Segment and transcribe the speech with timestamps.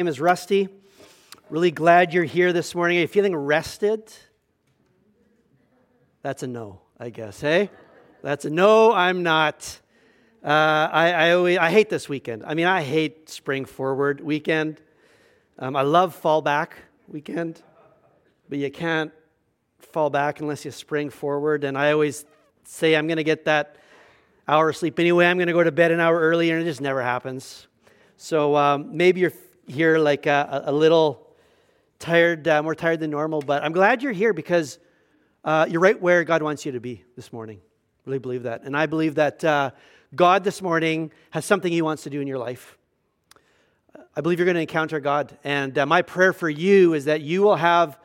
[0.00, 0.66] name is Rusty.
[1.50, 2.96] Really glad you're here this morning.
[2.96, 4.10] Are you feeling rested?
[6.22, 7.38] That's a no, I guess.
[7.38, 7.68] Hey,
[8.22, 8.94] that's a no.
[8.94, 9.78] I'm not.
[10.42, 12.44] Uh, I, I, always, I hate this weekend.
[12.46, 14.80] I mean, I hate spring forward weekend.
[15.58, 17.60] Um, I love fall back weekend,
[18.48, 19.12] but you can't
[19.80, 21.62] fall back unless you spring forward.
[21.62, 22.24] And I always
[22.64, 23.76] say I'm going to get that
[24.48, 25.26] hour of sleep anyway.
[25.26, 27.66] I'm going to go to bed an hour earlier, and it just never happens.
[28.16, 29.32] So um, maybe you're
[29.70, 31.26] here like a, a little
[31.98, 34.78] tired, uh, more tired than normal, but I'm glad you're here because
[35.44, 37.60] uh, you're right where God wants you to be this morning.
[38.04, 38.62] Really believe that.
[38.64, 39.70] And I believe that uh,
[40.14, 42.76] God this morning has something He wants to do in your life.
[44.16, 45.38] I believe you're going to encounter God.
[45.44, 47.98] And uh, my prayer for you is that you will have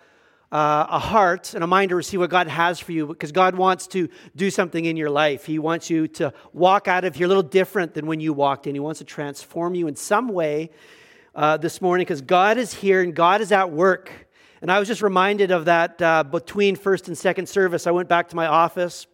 [0.51, 3.55] uh, a heart and a mind to receive what God has for you because God
[3.55, 5.45] wants to do something in your life.
[5.45, 8.67] He wants you to walk out of here a little different than when you walked
[8.67, 8.75] in.
[8.75, 10.69] He wants to transform you in some way
[11.35, 14.11] uh, this morning because God is here and God is at work.
[14.61, 17.85] And I was just reminded of that uh, between first and second service.
[17.85, 19.05] I went back to my office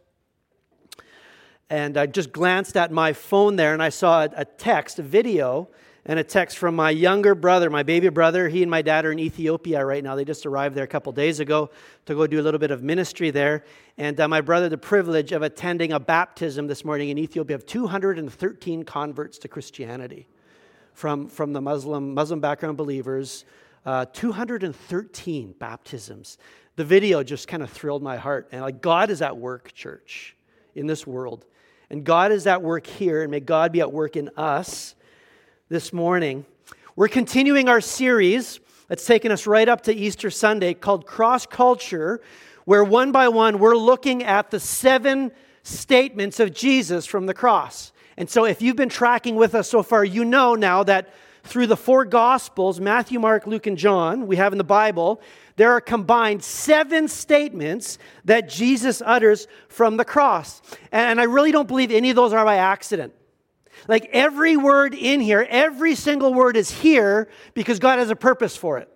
[1.69, 5.69] and I just glanced at my phone there and I saw a, text, a video,
[6.05, 8.49] and a text from my younger brother, my baby brother.
[8.49, 10.15] He and my dad are in Ethiopia right now.
[10.15, 11.69] They just arrived there a couple days ago
[12.05, 13.63] to go do a little bit of ministry there.
[13.97, 17.65] And uh, my brother, the privilege of attending a baptism this morning in Ethiopia of
[17.65, 20.27] 213 converts to Christianity
[21.01, 23.43] from, from the Muslim, Muslim background believers,
[23.87, 26.37] uh, 213 baptisms.
[26.75, 28.49] The video just kind of thrilled my heart.
[28.51, 30.35] And like, God is at work, church,
[30.75, 31.47] in this world.
[31.89, 34.93] And God is at work here, and may God be at work in us
[35.69, 36.45] this morning.
[36.95, 42.21] We're continuing our series that's taken us right up to Easter Sunday called Cross Culture,
[42.65, 45.31] where one by one we're looking at the seven
[45.63, 47.91] statements of Jesus from the cross.
[48.21, 51.11] And so, if you've been tracking with us so far, you know now that
[51.43, 55.19] through the four Gospels Matthew, Mark, Luke, and John we have in the Bible
[55.55, 60.61] there are combined seven statements that Jesus utters from the cross.
[60.91, 63.15] And I really don't believe any of those are by accident.
[63.87, 68.55] Like every word in here, every single word is here because God has a purpose
[68.55, 68.87] for it.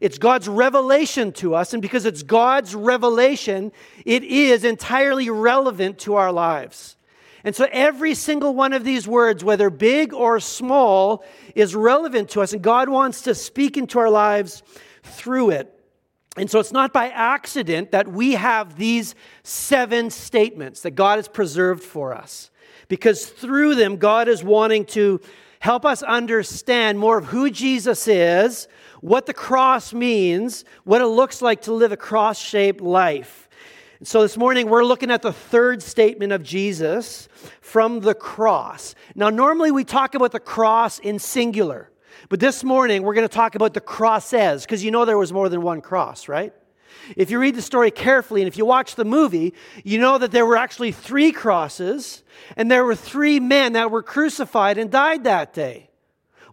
[0.00, 3.70] It's God's revelation to us, and because it's God's revelation,
[4.04, 6.96] it is entirely relevant to our lives.
[7.44, 11.24] And so every single one of these words, whether big or small,
[11.54, 14.62] is relevant to us, and God wants to speak into our lives
[15.02, 15.74] through it.
[16.36, 21.28] And so it's not by accident that we have these seven statements that God has
[21.28, 22.50] preserved for us,
[22.88, 25.20] because through them, God is wanting to
[25.58, 28.68] help us understand more of who Jesus is,
[29.00, 33.48] what the cross means, what it looks like to live a cross shaped life.
[34.02, 37.28] So, this morning we're looking at the third statement of Jesus
[37.60, 38.94] from the cross.
[39.14, 41.90] Now, normally we talk about the cross in singular,
[42.30, 45.34] but this morning we're going to talk about the crosses because you know there was
[45.34, 46.54] more than one cross, right?
[47.14, 49.52] If you read the story carefully and if you watch the movie,
[49.84, 52.22] you know that there were actually three crosses
[52.56, 55.89] and there were three men that were crucified and died that day.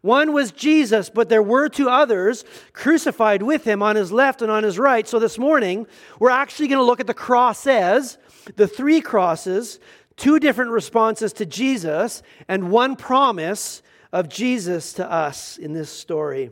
[0.08, 4.50] One was Jesus, but there were two others crucified with him on his left and
[4.50, 5.06] on his right.
[5.06, 5.86] So this morning,
[6.18, 8.18] we're actually going to look at the crosses,
[8.56, 9.82] the three crosses,
[10.16, 16.52] two different responses to Jesus, and one promise of Jesus to us in this story.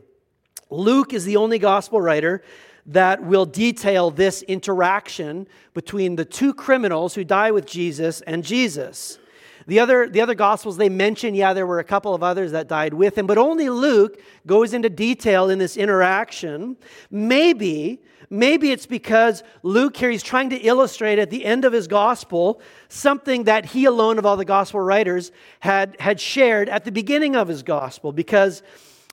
[0.68, 2.42] Luke is the only gospel writer
[2.84, 9.18] that will detail this interaction between the two criminals who die with Jesus and Jesus.
[9.66, 12.68] The other, the other Gospels, they mention, yeah, there were a couple of others that
[12.68, 16.76] died with him, but only Luke goes into detail in this interaction.
[17.10, 18.00] Maybe,
[18.30, 22.60] maybe it's because Luke here, he's trying to illustrate at the end of his Gospel
[22.88, 27.34] something that he alone of all the Gospel writers had, had shared at the beginning
[27.34, 28.62] of his Gospel, because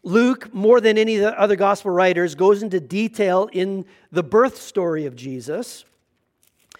[0.03, 4.62] Luke, more than any of the other Gospel writers, goes into detail in the birth
[4.62, 5.84] story of Jesus.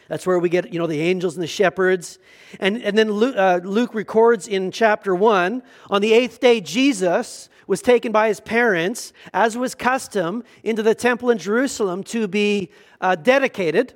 [0.07, 2.19] That's where we get, you know, the angels and the shepherds.
[2.59, 7.49] And, and then Luke, uh, Luke records in chapter 1 on the eighth day, Jesus
[7.67, 12.69] was taken by his parents, as was custom, into the temple in Jerusalem to be
[13.00, 13.94] uh, dedicated.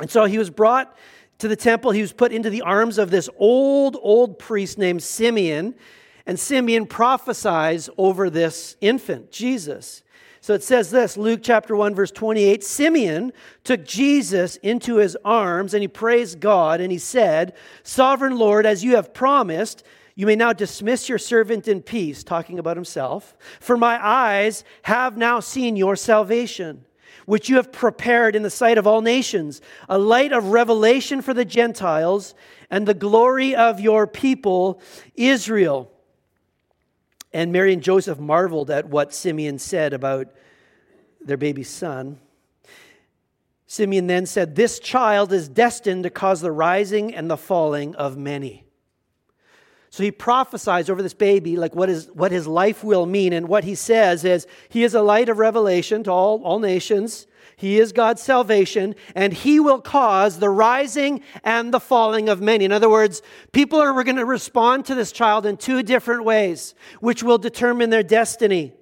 [0.00, 0.96] And so he was brought
[1.38, 1.90] to the temple.
[1.92, 5.74] He was put into the arms of this old, old priest named Simeon.
[6.26, 10.02] And Simeon prophesies over this infant, Jesus.
[10.42, 15.72] So it says this Luke chapter 1, verse 28 Simeon took Jesus into his arms
[15.72, 17.54] and he praised God and he said,
[17.84, 19.84] Sovereign Lord, as you have promised,
[20.16, 25.16] you may now dismiss your servant in peace, talking about himself, for my eyes have
[25.16, 26.84] now seen your salvation,
[27.24, 31.32] which you have prepared in the sight of all nations, a light of revelation for
[31.32, 32.34] the Gentiles
[32.68, 34.82] and the glory of your people,
[35.14, 35.91] Israel.
[37.32, 40.28] And Mary and Joseph marveled at what Simeon said about
[41.20, 42.18] their baby son.
[43.66, 48.18] Simeon then said, This child is destined to cause the rising and the falling of
[48.18, 48.64] many.
[49.88, 53.32] So he prophesies over this baby, like what, is, what his life will mean.
[53.32, 57.26] And what he says is, He is a light of revelation to all, all nations.
[57.62, 62.64] He is God's salvation, and He will cause the rising and the falling of many.
[62.64, 63.22] In other words,
[63.52, 67.90] people are going to respond to this child in two different ways, which will determine
[67.90, 68.72] their destiny.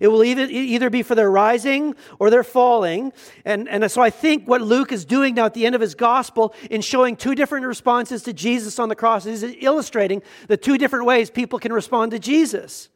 [0.00, 3.12] It will either, be for their rising or their falling.
[3.44, 5.94] And, and so I think what Luke is doing now at the end of his
[5.94, 10.78] gospel in showing two different responses to Jesus on the cross is illustrating the two
[10.78, 12.88] different ways people can respond to Jesus.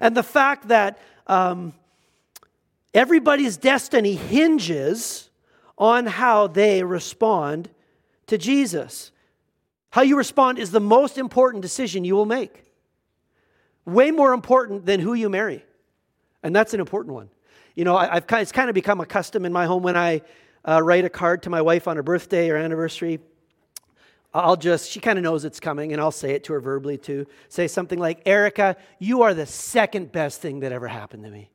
[0.00, 1.74] And the fact that um,
[2.94, 5.30] Everybody's destiny hinges
[5.78, 7.70] on how they respond
[8.26, 9.12] to Jesus.
[9.90, 12.64] How you respond is the most important decision you will make.
[13.84, 15.64] Way more important than who you marry.
[16.42, 17.30] And that's an important one.
[17.74, 20.22] You know, I, have it's kind of become a custom in my home when I
[20.66, 23.20] uh, write a card to my wife on her birthday or anniversary.
[24.34, 26.96] I'll just, she kind of knows it's coming, and I'll say it to her verbally
[26.96, 27.26] too.
[27.48, 31.50] Say something like, Erica, you are the second best thing that ever happened to me.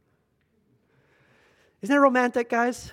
[1.81, 2.91] Isn't that romantic, guys?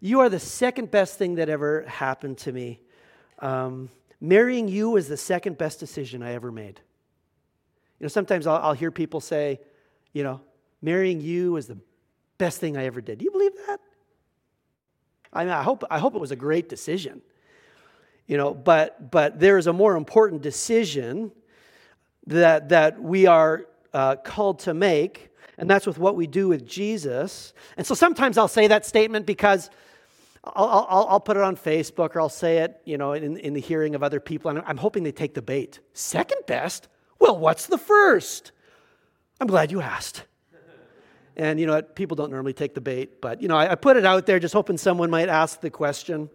[0.00, 2.80] You are the second best thing that ever happened to me.
[3.38, 3.88] Um,
[4.20, 6.80] marrying you was the second best decision I ever made.
[8.00, 9.60] You know, sometimes I'll, I'll hear people say,
[10.12, 10.40] you know,
[10.82, 11.78] marrying you was the
[12.36, 13.18] best thing I ever did.
[13.18, 13.78] Do you believe that?
[15.32, 17.22] I mean, I hope, I hope it was a great decision.
[18.26, 21.30] You know, but, but there is a more important decision
[22.26, 26.66] that, that we are uh, called to make and that's with what we do with
[26.66, 27.52] Jesus.
[27.76, 29.70] And so sometimes I'll say that statement because
[30.42, 33.54] I'll, I'll, I'll put it on Facebook or I'll say it, you know, in, in
[33.54, 34.50] the hearing of other people.
[34.50, 35.80] And I'm hoping they take the bait.
[35.92, 36.88] Second best?
[37.18, 38.52] Well, what's the first?
[39.40, 40.24] I'm glad you asked.
[41.36, 43.96] And, you know, people don't normally take the bait, but, you know, I, I put
[43.96, 46.30] it out there just hoping someone might ask the question.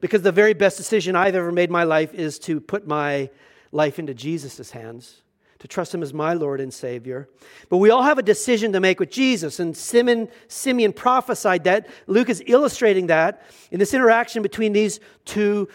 [0.00, 3.30] Because the very best decision I've ever made in my life is to put my
[3.72, 5.21] life into Jesus' hands
[5.62, 7.28] to trust him as my Lord and Savior.
[7.68, 9.60] But we all have a decision to make with Jesus.
[9.60, 11.88] And Simeon, Simeon prophesied that.
[12.08, 15.68] Luke is illustrating that in this interaction between these two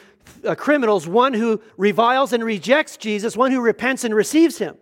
[0.46, 4.78] uh, criminals one who reviles and rejects Jesus, one who repents and receives him.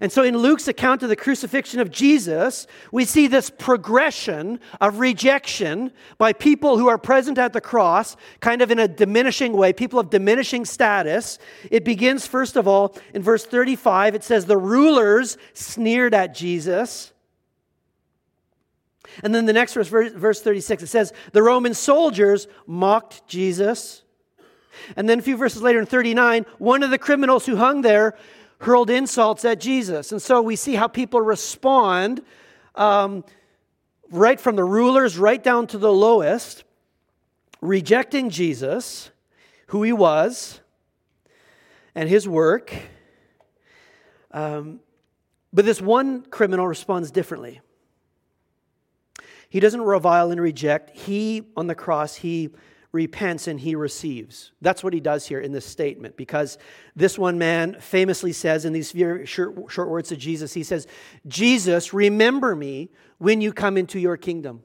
[0.00, 4.98] And so in Luke's account of the crucifixion of Jesus, we see this progression of
[4.98, 9.72] rejection by people who are present at the cross, kind of in a diminishing way,
[9.72, 11.38] people of diminishing status.
[11.70, 14.14] It begins, first of all, in verse 35.
[14.14, 17.12] It says, The rulers sneered at Jesus.
[19.22, 24.02] And then the next verse, verse 36, it says, The Roman soldiers mocked Jesus.
[24.94, 28.14] And then a few verses later in 39, one of the criminals who hung there
[28.58, 30.12] hurled insults at Jesus.
[30.12, 32.22] And so we see how people respond
[32.74, 33.24] um,
[34.10, 36.64] right from the rulers right down to the lowest,
[37.60, 39.10] rejecting Jesus,
[39.68, 40.60] who he was,
[41.94, 42.74] and his work.
[44.30, 44.80] Um,
[45.52, 47.60] but this one criminal responds differently.
[49.48, 50.90] He doesn't revile and reject.
[50.90, 52.50] He, on the cross, he
[52.96, 54.52] repents and he receives.
[54.62, 56.56] That's what he does here in this statement because
[56.96, 60.86] this one man famously says in these short, short words to Jesus, he says,
[61.28, 64.62] Jesus, remember me when you come into your kingdom.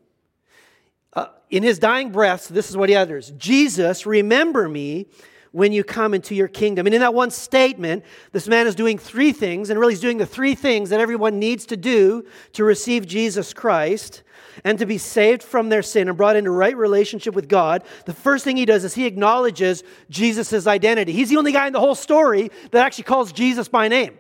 [1.13, 5.08] Uh, in his dying breaths, this is what he utters Jesus, remember me
[5.51, 6.88] when you come into your kingdom.
[6.88, 10.17] And in that one statement, this man is doing three things, and really he's doing
[10.17, 14.24] the three things that everyone needs to do to receive Jesus Christ
[14.63, 17.84] and to be saved from their sin and brought into right relationship with God.
[18.05, 21.12] The first thing he does is he acknowledges Jesus' identity.
[21.12, 24.17] He's the only guy in the whole story that actually calls Jesus by name.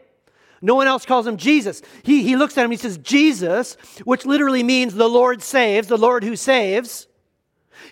[0.61, 1.81] No one else calls him Jesus.
[2.03, 5.97] He, he looks at him, he says, Jesus, which literally means the Lord saves, the
[5.97, 7.07] Lord who saves.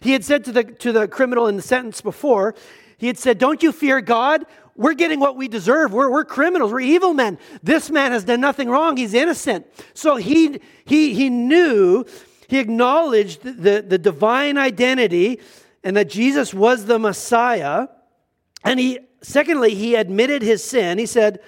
[0.02, 2.54] He had said to the, to the criminal in the sentence before,
[3.00, 4.46] he had said, Don't you fear God?
[4.76, 5.92] We're getting what we deserve.
[5.92, 6.72] We're, we're criminals.
[6.72, 7.38] We're evil men.
[7.64, 8.96] This man has done nothing wrong.
[8.96, 9.66] He's innocent.
[9.94, 12.06] So he, he, he knew,
[12.48, 15.42] he acknowledged the, the divine identity
[15.84, 17.88] and that Jesus was the Messiah.
[18.64, 20.98] And he, secondly, he admitted his sin.
[20.98, 21.42] He said,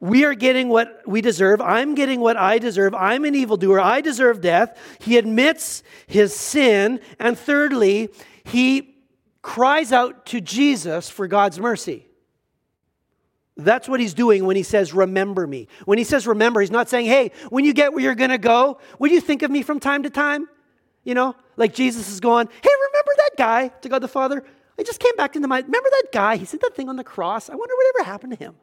[0.00, 1.60] we are getting what we deserve.
[1.60, 2.94] I'm getting what I deserve.
[2.94, 3.80] I'm an evildoer.
[3.80, 4.78] I deserve death.
[5.00, 7.00] He admits his sin.
[7.18, 8.10] And thirdly,
[8.44, 8.87] he
[9.48, 12.06] cries out to Jesus for God's mercy.
[13.56, 15.68] That's what he's doing when he says, Remember me.
[15.86, 18.36] When he says remember, he's not saying, Hey, when you get where you're going to
[18.36, 20.50] go, will you think of me from time to time?
[21.02, 24.44] You know, like Jesus is going, Hey, remember that guy to God the Father?
[24.78, 26.36] I just came back into my, remember that guy?
[26.36, 27.48] He said that thing on the cross.
[27.48, 28.54] I wonder whatever happened to him.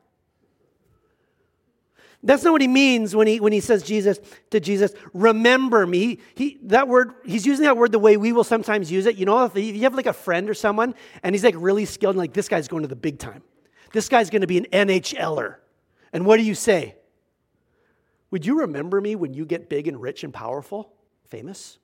[2.25, 6.19] That's not what he means when he, when he says Jesus to Jesus, remember me.
[6.33, 9.15] He, that word, he's using that word the way we will sometimes use it.
[9.15, 12.15] You know, if you have like a friend or someone and he's like really skilled
[12.15, 13.43] and like this guy's going to the big time.
[13.93, 15.57] This guy's going to be an NHLer.
[16.11, 16.95] And what do you say?
[18.31, 20.91] Would you remember me when you get big and rich and powerful,
[21.27, 21.77] famous?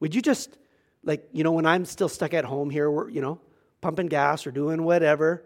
[0.00, 0.58] Would you just,
[1.04, 3.40] like, you know, when I'm still stuck at home here, you know,
[3.80, 5.44] pumping gas or doing whatever,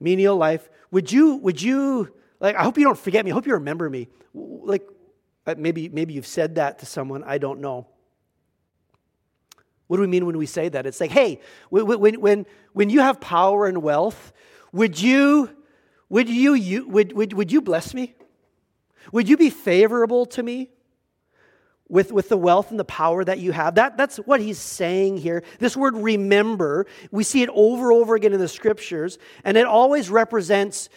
[0.00, 3.30] menial life, would you, would you, like, I hope you don't forget me.
[3.30, 4.08] I hope you remember me.
[4.34, 4.86] Like,
[5.46, 7.24] uh, maybe, maybe you've said that to someone.
[7.24, 7.86] I don't know.
[9.86, 10.86] What do we mean when we say that?
[10.86, 11.40] It's like, hey,
[11.70, 11.86] when,
[12.20, 14.32] when, when you have power and wealth,
[14.70, 15.50] would you,
[16.10, 18.14] would you, you would, would, would you bless me?
[19.12, 20.68] Would you be favorable to me
[21.88, 23.76] with, with the wealth and the power that you have?
[23.76, 25.42] That, that's what he's saying here.
[25.58, 29.64] This word remember, we see it over and over again in the scriptures, and it
[29.64, 30.90] always represents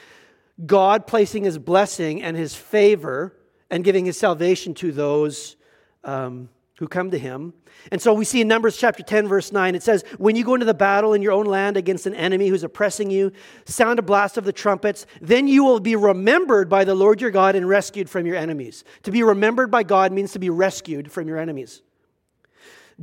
[0.65, 3.35] God placing his blessing and his favor
[3.69, 5.55] and giving his salvation to those
[6.03, 7.53] um, who come to him.
[7.91, 10.55] And so we see in Numbers chapter 10, verse 9, it says, When you go
[10.55, 13.31] into the battle in your own land against an enemy who's oppressing you,
[13.65, 17.31] sound a blast of the trumpets, then you will be remembered by the Lord your
[17.31, 18.83] God and rescued from your enemies.
[19.03, 21.81] To be remembered by God means to be rescued from your enemies.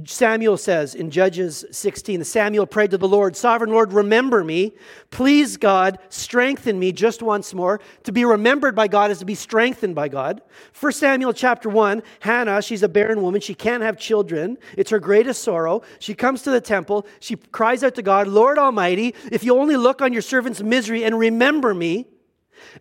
[0.05, 4.75] Samuel says in Judges 16, Samuel prayed to the Lord, Sovereign Lord, remember me.
[5.11, 7.81] Please, God, strengthen me just once more.
[8.05, 10.43] To be remembered by God is to be strengthened by God.
[10.78, 13.40] 1 Samuel chapter 1, Hannah, she's a barren woman.
[13.40, 14.59] She can't have children.
[14.76, 15.83] It's her greatest sorrow.
[15.99, 17.07] She comes to the temple.
[17.21, 21.05] She cries out to God, Lord Almighty, if you only look on your servant's misery
[21.05, 22.07] and remember me,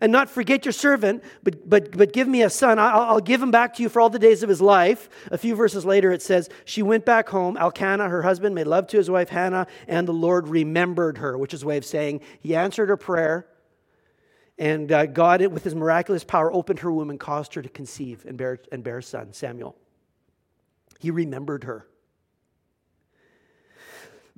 [0.00, 2.78] and not forget your servant, but, but, but give me a son.
[2.78, 5.08] I'll, I'll, give him back to you for all the days of his life.
[5.30, 7.56] A few verses later, it says, She went back home.
[7.56, 11.54] Elkanah, her husband, made love to his wife Hannah, and the Lord remembered her, which
[11.54, 13.46] is a way of saying he answered her prayer.
[14.58, 18.24] And uh, God, with his miraculous power, opened her womb and caused her to conceive
[18.26, 19.76] and bear, and bear a son, Samuel.
[20.98, 21.87] He remembered her.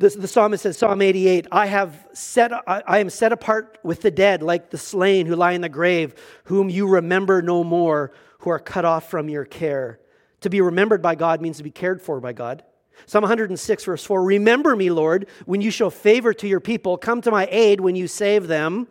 [0.01, 4.01] The, the psalmist says, Psalm 88, I, have set, I, I am set apart with
[4.01, 6.15] the dead, like the slain who lie in the grave,
[6.45, 10.01] whom you remember no more, who are cut off from your care.
[10.41, 12.65] To be remembered by God means to be cared for by God.
[13.05, 16.97] Psalm 106, verse 4 Remember me, Lord, when you show favor to your people.
[16.97, 18.89] Come to my aid when you save them.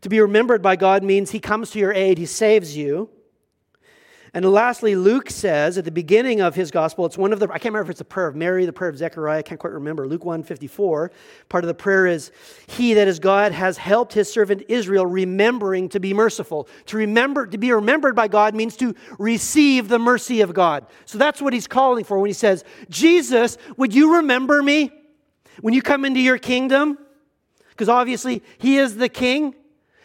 [0.00, 3.08] To be remembered by God means he comes to your aid, he saves you.
[4.34, 7.58] And lastly, Luke says at the beginning of his gospel, it's one of the, I
[7.58, 9.74] can't remember if it's the prayer of Mary, the prayer of Zechariah, I can't quite
[9.74, 10.08] remember.
[10.08, 11.12] Luke 154,
[11.50, 12.32] part of the prayer is,
[12.66, 16.66] He that is God has helped his servant Israel, remembering to be merciful.
[16.86, 20.86] To remember, to be remembered by God means to receive the mercy of God.
[21.04, 24.90] So that's what he's calling for when he says, Jesus, would you remember me
[25.60, 26.96] when you come into your kingdom?
[27.68, 29.54] Because obviously he is the king.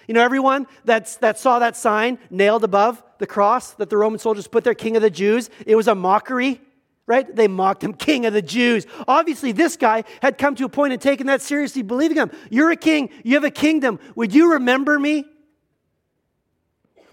[0.08, 4.20] You know, everyone that's, that saw that sign nailed above the cross that the Roman
[4.20, 6.62] soldiers put there, King of the Jews, it was a mockery,
[7.06, 7.36] right?
[7.36, 8.86] They mocked him, King of the Jews.
[9.08, 12.32] Obviously, this guy had come to a point and taken that seriously, believing him.
[12.50, 14.00] You're a king, you have a kingdom.
[14.16, 15.26] Would you remember me?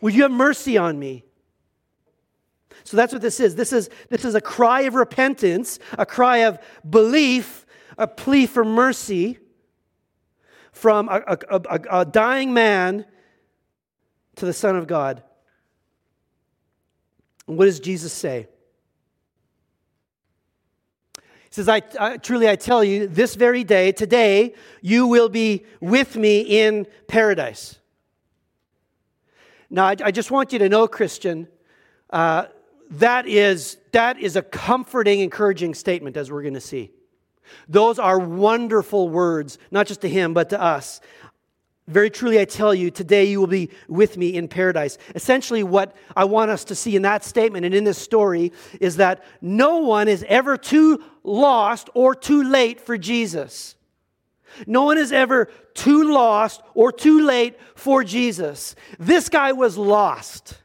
[0.01, 1.25] Would you have mercy on me?
[2.85, 3.57] So that's what this is.
[3.57, 6.59] This is, this is a cry of repentance, a cry of
[6.89, 7.65] belief,
[7.97, 9.39] a plea for mercy
[10.75, 13.07] from a, a, a, a dying man
[14.37, 15.23] to the Son of God.
[17.47, 18.49] And what does Jesus say?
[21.17, 25.65] He says, I, I, truly I tell you, this very day, today, you will be
[25.81, 27.79] with me in paradise.
[29.71, 31.47] Now, I, I just want you to know, Christian,
[32.11, 32.47] uh,
[32.91, 36.91] that, is, that is a comforting, encouraging statement, as we're going to see.
[37.69, 41.01] Those are wonderful words, not just to him, but to us.
[41.87, 44.97] Very truly, I tell you, today you will be with me in paradise.
[45.15, 48.97] Essentially, what I want us to see in that statement and in this story is
[48.97, 53.75] that no one is ever too lost or too late for Jesus.
[54.67, 58.75] No one is ever too lost or too late for Jesus.
[58.99, 60.57] This guy was lost.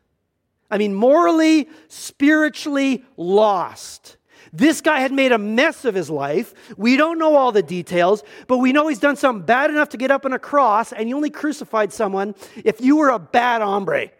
[0.71, 4.17] I mean, morally, spiritually lost.
[4.51, 6.53] This guy had made a mess of his life.
[6.77, 9.97] We don't know all the details, but we know he's done something bad enough to
[9.97, 13.61] get up on a cross, and you only crucified someone if you were a bad
[13.61, 14.11] hombre,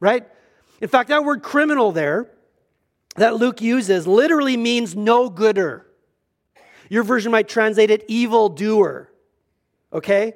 [0.00, 0.26] right?
[0.80, 2.30] In fact, that word criminal there
[3.16, 5.86] that Luke uses literally means no gooder.
[6.88, 9.10] Your version might translate it evil doer,
[9.92, 10.34] okay?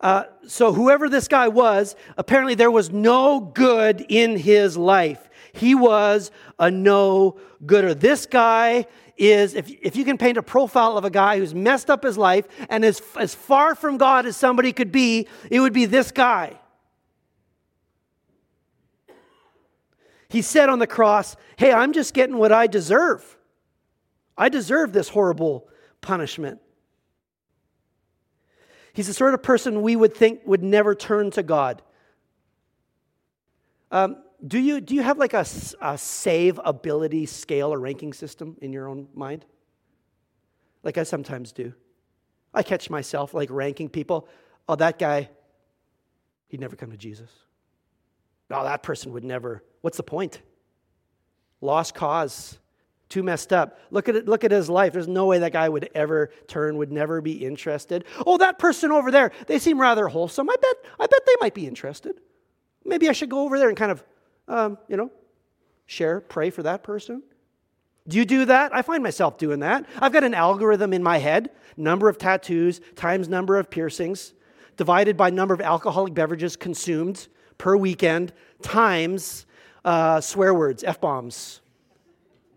[0.00, 5.30] Uh, so, whoever this guy was, apparently there was no good in his life.
[5.54, 7.94] He was a no gooder.
[7.94, 11.88] This guy is, if, if you can paint a profile of a guy who's messed
[11.88, 15.72] up his life and is as far from God as somebody could be, it would
[15.72, 16.58] be this guy.
[20.28, 23.38] He said on the cross, Hey, I'm just getting what I deserve.
[24.36, 25.68] I deserve this horrible
[26.00, 26.60] punishment.
[28.92, 31.82] He's the sort of person we would think would never turn to God.
[33.92, 35.46] Um, do, you, do you have like a,
[35.80, 39.44] a save ability scale or ranking system in your own mind?
[40.82, 41.72] Like I sometimes do.
[42.52, 44.28] I catch myself like ranking people.
[44.68, 45.30] Oh, that guy,
[46.48, 47.30] he'd never come to Jesus.
[48.50, 49.64] Oh, that person would never.
[49.80, 50.40] What's the point?
[51.60, 52.58] Lost cause
[53.08, 53.78] too messed up.
[53.90, 54.92] Look at it, look at his life.
[54.92, 58.04] There's no way that guy would ever turn, would never be interested.
[58.26, 60.50] Oh, that person over there, they seem rather wholesome.
[60.50, 62.20] I bet, I bet they might be interested.
[62.84, 64.04] Maybe I should go over there and kind of,
[64.48, 65.10] um, you know,
[65.86, 67.22] share, pray for that person.
[68.06, 68.74] Do you do that?
[68.74, 69.86] I find myself doing that.
[69.98, 74.34] I've got an algorithm in my head number of tattoos times number of piercings,
[74.76, 78.32] divided by number of alcoholic beverages consumed per weekend,
[78.62, 79.46] times
[79.84, 81.60] uh, swear words, F bombs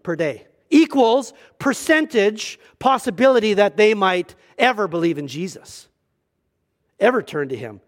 [0.03, 5.87] per day equals percentage possibility that they might ever believe in Jesus,
[6.99, 7.79] ever turn to Him.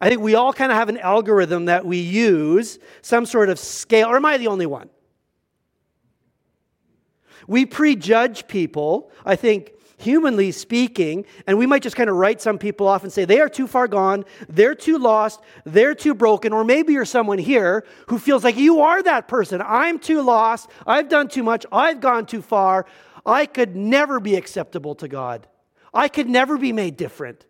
[0.00, 3.58] I think we all kind of have an algorithm that we use, some sort of
[3.58, 4.90] scale, or am I the only one?
[7.46, 12.58] We prejudge people, I think, humanly speaking, and we might just kind of write some
[12.58, 16.52] people off and say they are too far gone, they're too lost, they're too broken,
[16.52, 19.62] or maybe you're someone here who feels like you are that person.
[19.64, 22.84] I'm too lost, I've done too much, I've gone too far,
[23.24, 25.46] I could never be acceptable to God,
[25.94, 27.46] I could never be made different.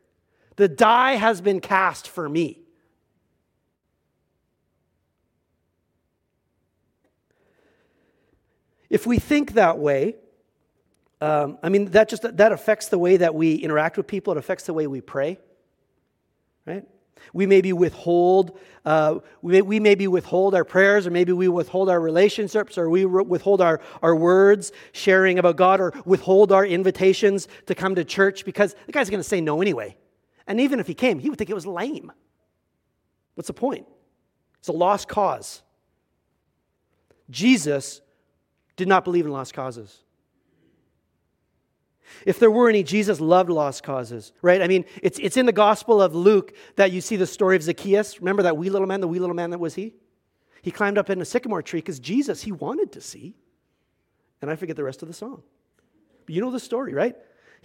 [0.57, 2.61] The die has been cast for me.
[8.89, 10.17] If we think that way,
[11.21, 14.33] um, I mean, that just that affects the way that we interact with people.
[14.33, 15.39] It affects the way we pray,
[16.67, 16.85] right?
[17.33, 21.89] We maybe withhold, uh, we, may, we maybe withhold our prayers, or maybe we withhold
[21.89, 27.49] our relationships, or we withhold our, our words, sharing about God, or withhold our invitations
[27.67, 29.97] to come to church because the guy's going to say no anyway.
[30.47, 32.13] And even if he came, he would think it was lame.
[33.35, 33.87] What's the point?
[34.59, 35.63] It's a lost cause.
[37.31, 38.01] Jesus
[38.77, 40.03] did not believe in lost causes.
[42.25, 44.63] If there were any, Jesus loved lost causes, right?
[44.63, 47.63] I mean, it's, it's in the Gospel of Luke that you see the story of
[47.63, 48.21] Zacchaeus.
[48.21, 49.95] Remember that wee little man, the wee little man that was he?
[50.63, 53.37] He climbed up in a sycamore tree because Jesus, he wanted to see.
[54.41, 55.43] And I forget the rest of the song.
[56.25, 57.17] But you know the story, right?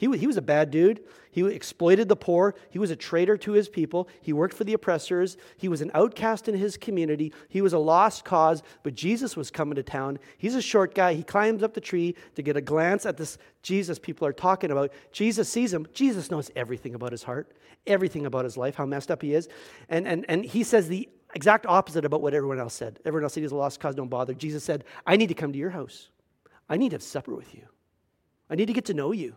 [0.02, 1.04] He, he was a bad dude.
[1.30, 2.56] He exploited the poor.
[2.72, 4.10] He was a traitor to his people.
[4.20, 5.38] He worked for the oppressors.
[5.58, 7.32] He was an outcast in his community.
[7.50, 10.18] He was a lost cause, but Jesus was coming to town.
[10.40, 11.14] He's a short guy.
[11.14, 14.72] He climbs up the tree to get a glance at this Jesus people are talking
[14.72, 14.92] about.
[15.12, 15.86] Jesus sees him.
[15.94, 17.52] Jesus knows everything about his heart,
[17.86, 19.48] everything about his life, how messed up he is.
[19.88, 22.98] And, and, and he says the exact opposite about what everyone else said.
[23.06, 24.34] Everyone else said he's a lost cause, don't bother.
[24.34, 26.10] Jesus said, I need to come to your house.
[26.68, 27.68] I need to have supper with you.
[28.50, 29.36] I need to get to know you.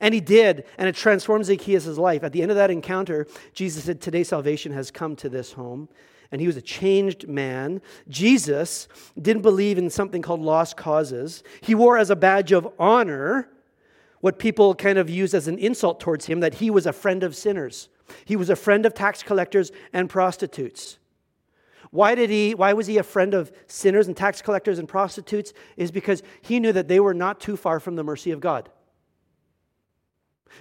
[0.00, 2.24] And he did, and it transformed Zacchaeus' life.
[2.24, 5.88] At the end of that encounter, Jesus said, Today salvation has come to this home.
[6.32, 7.80] And he was a changed man.
[8.08, 8.88] Jesus
[9.20, 11.44] didn't believe in something called lost causes.
[11.60, 13.48] He wore as a badge of honor
[14.20, 17.22] what people kind of used as an insult towards him that he was a friend
[17.22, 17.88] of sinners.
[18.24, 20.98] He was a friend of tax collectors and prostitutes.
[21.90, 25.52] Why did he why was he a friend of sinners and tax collectors and prostitutes?
[25.76, 28.70] Is because he knew that they were not too far from the mercy of God.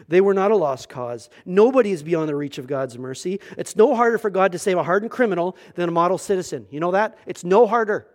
[0.08, 1.30] They were not a lost cause.
[1.46, 3.40] Nobody is beyond the reach of God's mercy.
[3.58, 6.68] It's no harder for God to save a hardened criminal than a model citizen.
[6.70, 7.18] You know that?
[7.26, 8.08] It's no harder.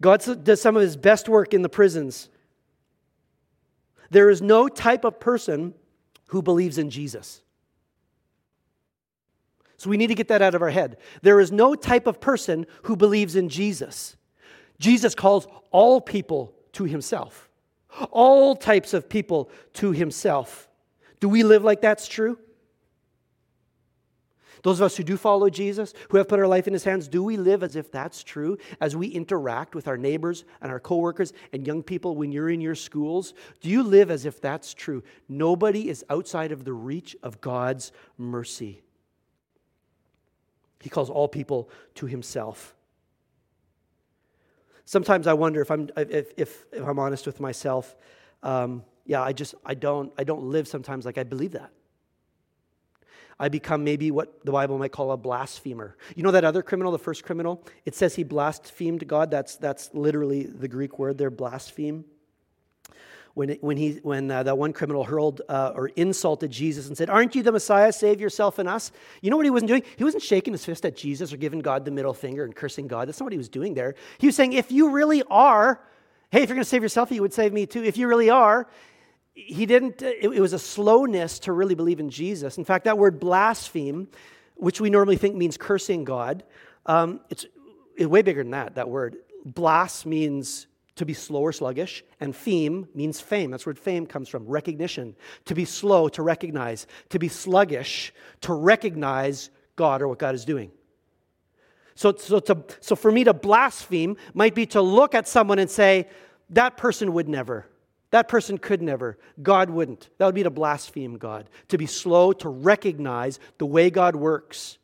[0.00, 2.28] God does some of his best work in the prisons.
[4.10, 5.74] There is no type of person
[6.28, 7.42] who believes in Jesus.
[9.76, 10.98] So we need to get that out of our head.
[11.22, 14.16] There is no type of person who believes in Jesus.
[14.78, 17.49] Jesus calls all people to himself
[18.10, 20.68] all types of people to himself.
[21.20, 22.38] Do we live like that's true?
[24.62, 27.08] Those of us who do follow Jesus, who have put our life in his hands,
[27.08, 30.80] do we live as if that's true as we interact with our neighbors and our
[30.80, 33.32] coworkers and young people when you're in your schools?
[33.60, 35.02] Do you live as if that's true?
[35.28, 38.82] Nobody is outside of the reach of God's mercy.
[40.80, 42.74] He calls all people to himself.
[44.90, 47.94] Sometimes I wonder if I'm, if, if, if I'm honest with myself,
[48.42, 51.70] um, yeah, I just, I don't, I don't live sometimes like I believe that.
[53.38, 55.96] I become maybe what the Bible might call a blasphemer.
[56.16, 57.64] You know that other criminal, the first criminal?
[57.84, 59.30] It says he blasphemed God.
[59.30, 62.04] That's, that's literally the Greek word there, blaspheme.
[63.34, 67.08] When, when, he, when uh, that one criminal hurled uh, or insulted Jesus and said,
[67.08, 67.92] Aren't you the Messiah?
[67.92, 68.90] Save yourself and us.
[69.22, 69.82] You know what he wasn't doing?
[69.96, 72.88] He wasn't shaking his fist at Jesus or giving God the middle finger and cursing
[72.88, 73.08] God.
[73.08, 73.94] That's not what he was doing there.
[74.18, 75.80] He was saying, If you really are,
[76.30, 77.82] hey, if you're going to save yourself, you would save me too.
[77.82, 78.66] If you really are,
[79.34, 82.58] he didn't, it, it was a slowness to really believe in Jesus.
[82.58, 84.08] In fact, that word blaspheme,
[84.56, 86.42] which we normally think means cursing God,
[86.86, 87.46] um, it's,
[87.96, 89.16] it's way bigger than that, that word.
[89.44, 90.66] Blas means
[91.00, 93.50] to be slow or sluggish, and feme means fame.
[93.50, 95.16] That's where fame comes from, recognition.
[95.46, 96.86] To be slow, to recognize.
[97.08, 100.70] To be sluggish, to recognize God or what God is doing.
[101.94, 105.70] So, so, to, so for me to blaspheme might be to look at someone and
[105.70, 106.06] say,
[106.50, 107.66] that person would never.
[108.10, 109.16] That person could never.
[109.42, 110.10] God wouldn't.
[110.18, 111.48] That would be to blaspheme God.
[111.68, 114.76] To be slow to recognize the way God works,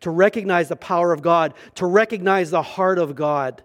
[0.00, 3.62] to recognize the power of God, to recognize the heart of God.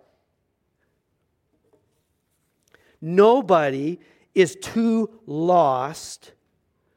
[3.06, 4.00] Nobody
[4.34, 6.32] is too lost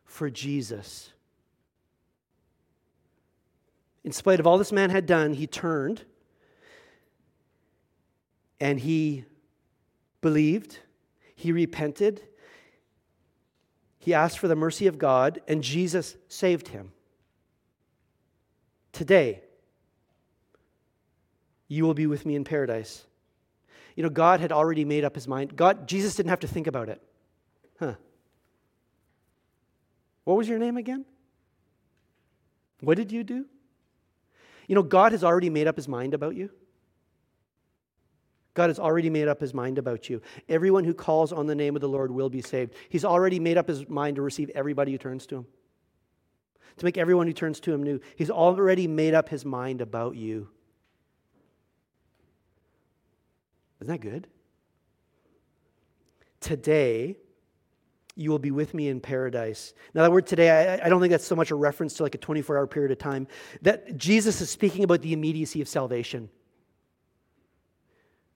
[0.05, 1.11] for Jesus.
[4.05, 6.05] In spite of all this man had done, he turned
[8.61, 9.25] and he
[10.21, 10.79] believed,
[11.35, 12.23] he repented,
[13.99, 16.93] he asked for the mercy of God, and Jesus saved him.
[18.93, 19.43] Today,
[21.67, 23.05] you will be with me in paradise.
[23.97, 25.57] You know, God had already made up his mind.
[25.57, 27.03] God, Jesus didn't have to think about it.
[27.81, 27.95] Huh.
[30.25, 31.05] What was your name again?
[32.81, 33.47] What did you do?
[34.69, 36.51] You know, God has already made up his mind about you.
[38.53, 40.21] God has already made up his mind about you.
[40.49, 42.75] Everyone who calls on the name of the Lord will be saved.
[42.89, 45.47] He's already made up his mind to receive everybody who turns to him,
[46.79, 48.01] to make everyone who turns to him new.
[48.17, 50.49] He's already made up his mind about you.
[53.81, 54.27] Isn't that good?
[56.41, 57.17] Today,
[58.15, 59.75] you will be with me in paradise.
[59.93, 62.15] Now, that word today, I, I don't think that's so much a reference to like
[62.15, 63.27] a 24 hour period of time.
[63.63, 66.31] That Jesus is speaking about the immediacy of salvation.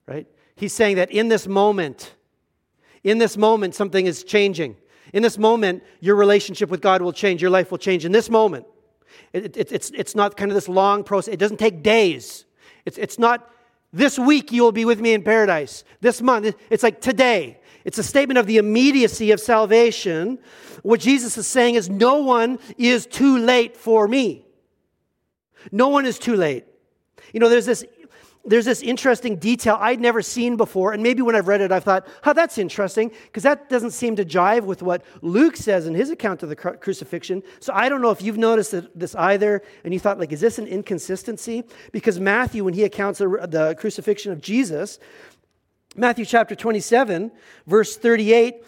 [0.05, 0.27] Right?
[0.55, 2.13] He's saying that in this moment,
[3.03, 4.77] in this moment, something is changing.
[5.13, 8.05] In this moment, your relationship with God will change, your life will change.
[8.05, 8.65] In this moment,
[9.33, 12.45] it, it, it's, it's not kind of this long process, it doesn't take days.
[12.85, 13.49] It's, it's not
[13.93, 15.83] this week you will be with me in paradise.
[15.99, 17.59] This month, it's like today.
[17.83, 20.39] It's a statement of the immediacy of salvation.
[20.83, 24.45] What Jesus is saying is, no one is too late for me.
[25.71, 26.65] No one is too late.
[27.33, 27.85] You know, there's this
[28.43, 31.83] there's this interesting detail I'd never seen before, and maybe when I've read it, I've
[31.83, 35.93] thought, oh, that's interesting, because that doesn't seem to jive with what Luke says in
[35.93, 37.43] his account of the crucifixion.
[37.59, 40.57] So I don't know if you've noticed this either, and you thought, like, is this
[40.57, 41.63] an inconsistency?
[41.91, 44.97] Because Matthew, when he accounts the crucifixion of Jesus,
[45.95, 47.31] Matthew chapter 27,
[47.67, 48.63] verse 38,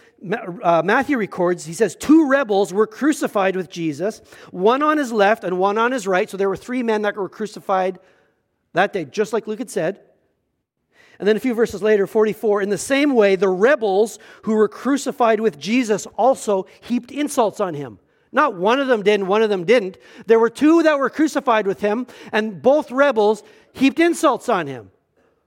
[0.61, 5.43] uh, Matthew records, he says, Two rebels were crucified with Jesus, one on his left
[5.43, 6.29] and one on his right.
[6.29, 7.99] So there were three men that were crucified
[8.73, 10.01] that day, just like Luke had said.
[11.19, 14.67] And then a few verses later, 44, in the same way, the rebels who were
[14.67, 17.99] crucified with Jesus also heaped insults on him.
[18.31, 19.97] Not one of them did and one of them didn't.
[20.25, 24.91] There were two that were crucified with him, and both rebels heaped insults on him.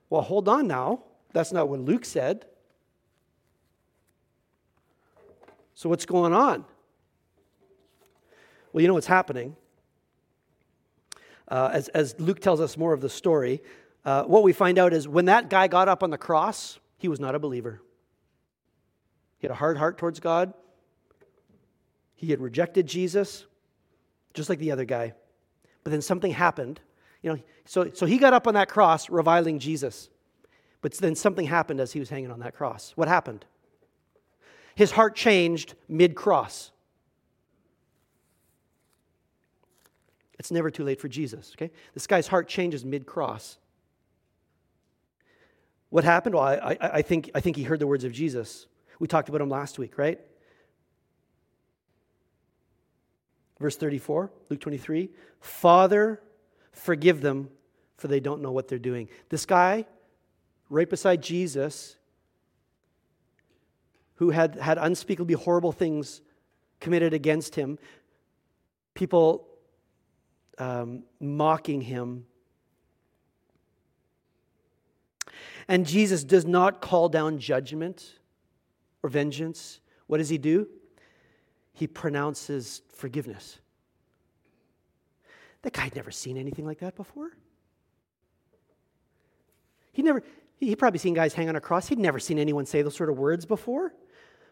[0.08, 1.02] Well, hold on now.
[1.32, 2.46] That's not what Luke said.
[5.74, 6.64] So, what's going on?
[8.72, 9.56] Well, you know what's happening
[11.48, 13.62] uh, as, as Luke tells us more of the story,
[14.04, 17.08] uh, what we find out is when that guy got up on the cross, he
[17.08, 17.80] was not a believer.
[19.38, 20.54] He had a hard heart towards God.
[22.14, 23.44] He had rejected Jesus,
[24.32, 25.12] just like the other guy.
[25.84, 26.80] But then something happened.
[27.22, 30.08] You know, so, so he got up on that cross reviling Jesus.
[30.80, 32.92] But then something happened as he was hanging on that cross.
[32.94, 33.44] What happened?
[34.74, 36.70] His heart changed mid cross.
[40.38, 41.70] It's never too late for Jesus, okay?
[41.94, 43.58] This guy's heart changes mid cross.
[45.90, 46.34] What happened?
[46.34, 48.66] Well, I, I, I, think, I think he heard the words of Jesus.
[48.98, 50.20] We talked about him last week, right?
[53.58, 56.20] Verse 34, Luke 23 Father,
[56.72, 57.48] forgive them,
[57.96, 59.08] for they don't know what they're doing.
[59.30, 59.86] This guy,
[60.68, 61.96] right beside Jesus,
[64.16, 66.20] who had had unspeakably horrible things
[66.80, 67.78] committed against him,
[68.94, 69.45] people
[70.58, 72.26] um, mocking him.
[75.68, 78.14] And Jesus does not call down judgment
[79.02, 79.80] or vengeance.
[80.06, 80.68] What does he do?
[81.72, 83.58] He pronounces forgiveness.
[85.62, 87.30] That guy had never seen anything like that before.
[89.92, 91.88] He never—he'd probably seen guys hang on a cross.
[91.88, 93.92] He'd never seen anyone say those sort of words before.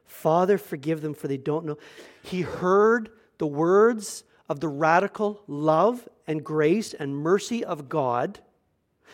[0.04, 1.78] Father, forgive them, for they don't know.
[2.22, 8.40] He heard the words of the radical love and grace and mercy of God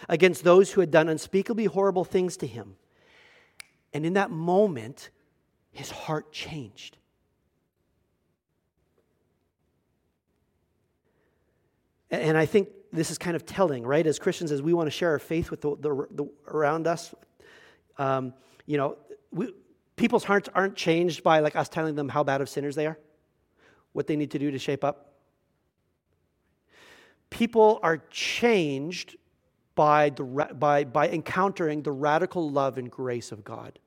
[0.09, 2.77] against those who had done unspeakably horrible things to him.
[3.93, 5.11] And in that moment,
[5.73, 6.97] his heart changed.
[12.11, 14.05] And I think this is kind of telling, right?
[14.05, 17.15] As Christians, as we want to share our faith with the, the, the around us,
[17.99, 18.35] um,
[18.67, 18.97] you know,
[19.31, 19.55] we,
[19.95, 22.99] people's hearts aren't changed by like us telling them how bad of sinners they are,
[23.93, 25.10] what they need to do to shape up.
[27.31, 29.17] People are changed
[29.75, 33.79] by, the, by, by encountering the radical love and grace of God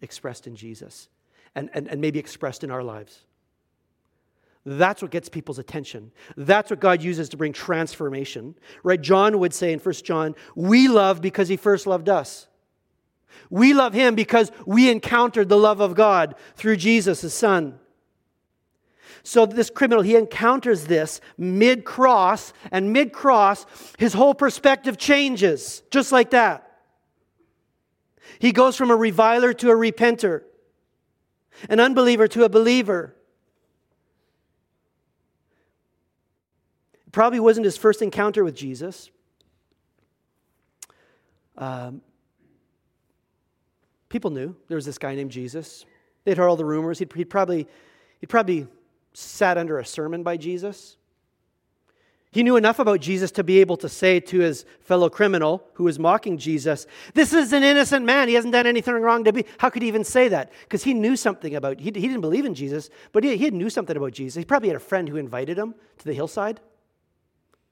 [0.00, 1.08] expressed in Jesus
[1.54, 3.24] and, and, and maybe expressed in our lives.
[4.64, 6.10] That's what gets people's attention.
[6.36, 8.56] That's what God uses to bring transformation.
[8.82, 9.00] Right?
[9.00, 12.48] John would say in 1 John, we love because he first loved us.
[13.48, 17.78] We love him because we encountered the love of God through Jesus, his son.
[19.26, 23.66] So this criminal, he encounters this mid cross, and mid cross,
[23.98, 26.78] his whole perspective changes, just like that.
[28.38, 30.42] He goes from a reviler to a repenter,
[31.68, 33.16] an unbeliever to a believer.
[37.10, 39.10] Probably wasn't his first encounter with Jesus.
[41.58, 42.00] Um,
[44.08, 45.84] people knew there was this guy named Jesus.
[46.22, 47.00] They'd heard all the rumors.
[47.00, 47.66] He'd, he'd, probably,
[48.20, 48.68] he'd probably
[49.16, 50.96] sat under a sermon by Jesus.
[52.32, 55.84] He knew enough about Jesus to be able to say to his fellow criminal who
[55.84, 58.28] was mocking Jesus, This is an innocent man.
[58.28, 59.46] He hasn't done anything wrong to be.
[59.58, 60.52] How could he even say that?
[60.62, 63.70] Because he knew something about, he, he didn't believe in Jesus, but he, he knew
[63.70, 64.38] something about Jesus.
[64.38, 66.60] He probably had a friend who invited him to the hillside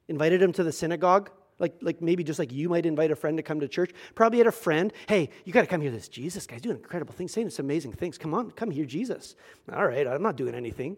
[0.08, 3.36] invited him to the synagogue, like, like maybe just like you might invite a friend
[3.36, 3.92] to come to church.
[4.14, 7.14] Probably had a friend, hey, you got to come hear this Jesus guy's doing incredible
[7.14, 8.18] things, saying some amazing things.
[8.18, 9.36] Come on, come hear Jesus.
[9.72, 10.96] All right, I'm not doing anything.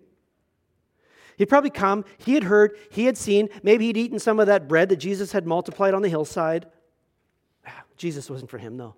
[1.37, 4.69] He'd probably come, he had heard, he had seen, maybe he'd eaten some of that
[4.69, 6.67] bread that Jesus had multiplied on the hillside.
[7.97, 8.95] Jesus wasn't for him, though.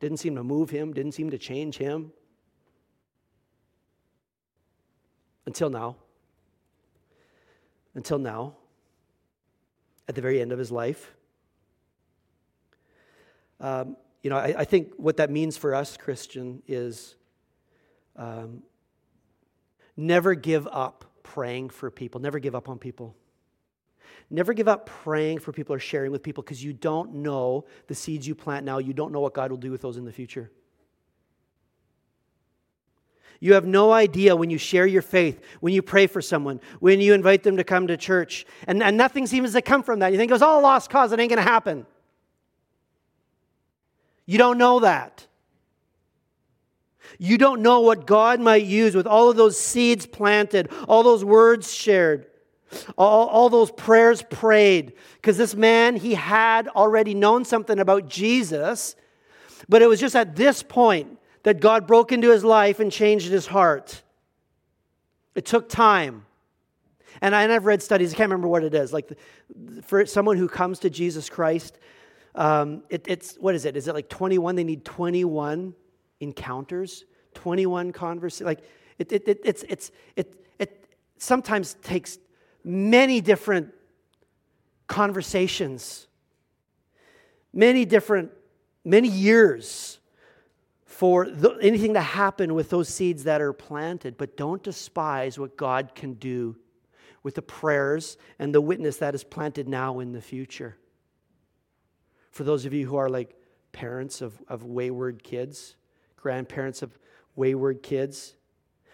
[0.00, 2.12] Didn't seem to move him, didn't seem to change him.
[5.46, 5.96] Until now.
[7.94, 8.54] Until now
[10.08, 11.14] at the very end of his life.
[13.60, 17.14] Um, you know, I, I, think what that means for us, Christian, is
[18.16, 18.62] um,
[19.96, 22.20] never give up praying for people.
[22.20, 23.16] Never give up on people.
[24.30, 27.94] Never give up praying for people or sharing with people because you don't know the
[27.94, 28.78] seeds you plant now.
[28.78, 30.50] You don't know what God will do with those in the future.
[33.40, 37.00] You have no idea when you share your faith, when you pray for someone, when
[37.00, 40.12] you invite them to come to church, and, and nothing seems to come from that.
[40.12, 41.84] You think it was all lost cause, it ain't going to happen.
[44.24, 45.26] You don't know that.
[47.18, 51.24] You don't know what God might use with all of those seeds planted, all those
[51.24, 52.26] words shared,
[52.98, 54.94] all, all those prayers prayed.
[55.16, 58.96] Because this man, he had already known something about Jesus,
[59.68, 63.30] but it was just at this point that God broke into his life and changed
[63.30, 64.02] his heart.
[65.34, 66.26] It took time.
[67.20, 68.92] And, I, have read studies, I can't remember what it is.
[68.92, 71.78] Like the, for someone who comes to Jesus Christ,
[72.34, 73.76] um, it, it's, what is it?
[73.76, 74.56] Is it like 21?
[74.56, 75.74] They need 21
[76.24, 78.44] encounters, 21 conversations.
[78.44, 78.64] Like
[78.98, 82.18] it, it, it, it's, it's, it, it sometimes takes
[82.64, 83.72] many different
[84.88, 86.08] conversations,
[87.52, 88.32] many different,
[88.84, 89.98] many years
[90.84, 95.56] for the, anything to happen with those seeds that are planted, but don't despise what
[95.56, 96.56] God can do
[97.24, 100.76] with the prayers and the witness that is planted now in the future.
[102.30, 103.34] For those of you who are like
[103.72, 105.74] parents of, of wayward kids,
[106.24, 106.98] grandparents of
[107.36, 108.34] wayward kids,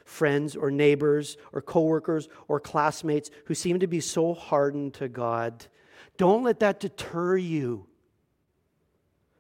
[0.05, 5.65] friends or neighbors or coworkers or classmates who seem to be so hardened to God,
[6.17, 7.87] don't let that deter you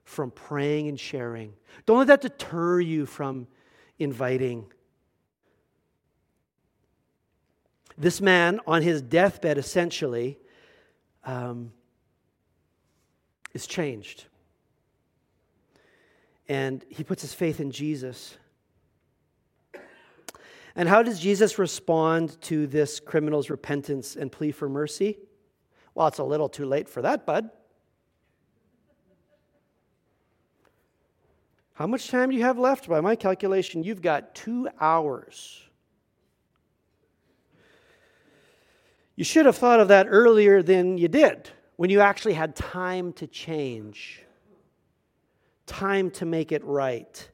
[0.05, 1.53] from praying and sharing.
[1.85, 3.49] Don't let that deter you from
[3.99, 4.67] inviting.
[7.99, 10.39] This man, on his deathbed, essentially,
[11.25, 11.73] um,
[13.53, 14.27] is changed.
[16.51, 18.37] And he puts his faith in Jesus.
[20.75, 25.17] And how does Jesus respond to this criminal's repentance and plea for mercy?
[25.95, 27.51] Well, it's a little too late for that, bud.
[31.75, 32.89] How much time do you have left?
[32.89, 35.63] By my calculation, you've got two hours.
[39.15, 43.13] You should have thought of that earlier than you did, when you actually had time
[43.15, 44.25] to change,
[45.71, 47.31] time to make it right.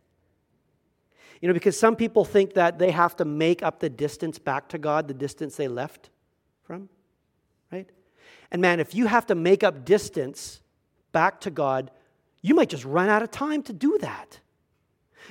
[1.40, 4.68] You know, because some people think that they have to make up the distance back
[4.68, 6.10] to God, the distance they left
[6.62, 6.88] from,
[7.72, 7.88] right?
[8.50, 10.60] And man, if you have to make up distance
[11.12, 11.90] back to God,
[12.42, 14.40] you might just run out of time to do that.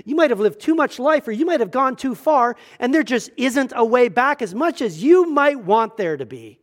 [0.03, 2.93] You might have lived too much life or you might have gone too far, and
[2.93, 6.59] there just isn't a way back as much as you might want there to be.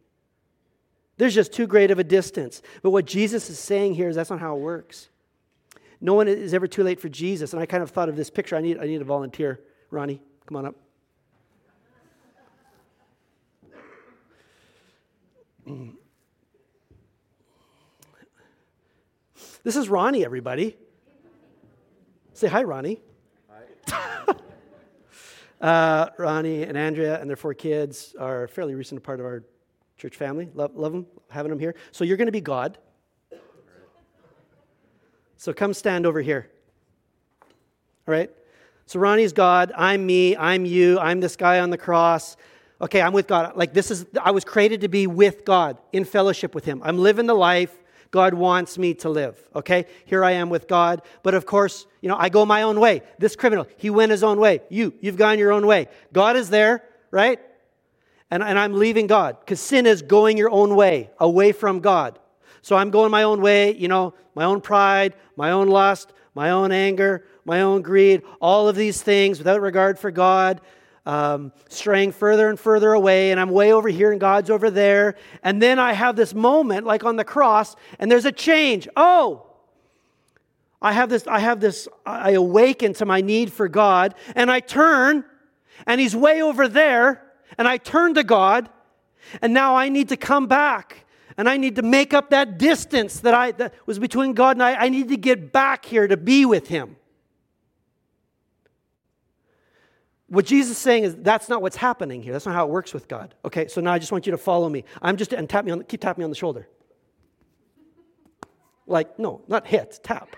[1.16, 2.62] There's just too great of a distance.
[2.82, 5.08] But what Jesus is saying here is that's not how it works.
[6.04, 7.52] No one is ever too late for Jesus.
[7.52, 8.56] And I kind of thought of this picture.
[8.56, 9.60] I need, I need a volunteer.
[9.90, 10.74] Ronnie, come on up.
[19.62, 20.76] This is Ronnie, everybody.
[22.34, 23.00] Say hi, Ronnie.
[23.86, 24.34] Hi.
[25.60, 29.44] uh, Ronnie and Andrea and their four kids are a fairly recent part of our
[29.96, 30.48] church family.
[30.54, 31.76] Love, love them, having them here.
[31.92, 32.76] So you're going to be God.
[35.42, 36.48] So come stand over here.
[37.42, 38.30] All right?
[38.86, 42.36] So Ronnie's God, I'm me, I'm you, I'm this guy on the cross.
[42.80, 43.56] Okay, I'm with God.
[43.56, 46.80] Like this is I was created to be with God, in fellowship with him.
[46.84, 47.76] I'm living the life
[48.12, 49.36] God wants me to live.
[49.52, 49.86] Okay?
[50.04, 51.02] Here I am with God.
[51.24, 53.02] But of course, you know, I go my own way.
[53.18, 54.60] This criminal, he went his own way.
[54.68, 55.88] You, you've gone your own way.
[56.12, 57.40] God is there, right?
[58.32, 62.18] and, and I'm leaving God because sin is going your own way, away from God.
[62.62, 66.50] So I'm going my own way, you know, my own pride, my own lust, my
[66.50, 70.60] own anger, my own greed, all of these things without regard for God,
[71.04, 75.16] um, straying further and further away, and I'm way over here and God's over there.
[75.42, 78.88] And then I have this moment, like on the cross, and there's a change.
[78.96, 79.46] Oh,
[80.80, 84.60] I have this, I have this, I awaken to my need for God, and I
[84.60, 85.24] turn,
[85.86, 87.22] and He's way over there
[87.58, 88.68] and I turn to God,
[89.40, 91.01] and now I need to come back.
[91.36, 94.62] And I need to make up that distance that, I, that was between God and
[94.62, 94.74] I.
[94.74, 96.96] I need to get back here to be with Him.
[100.28, 102.32] What Jesus is saying is that's not what's happening here.
[102.32, 103.34] That's not how it works with God.
[103.44, 104.84] Okay, so now I just want you to follow me.
[105.02, 106.68] I'm just and tap me on keep tapping me on the shoulder.
[108.86, 110.34] Like, no, not hit, tap.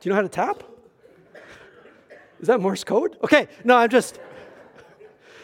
[0.00, 0.64] Do you know how to tap?
[2.40, 3.16] Is that Morse code?
[3.22, 4.18] Okay, no, I'm just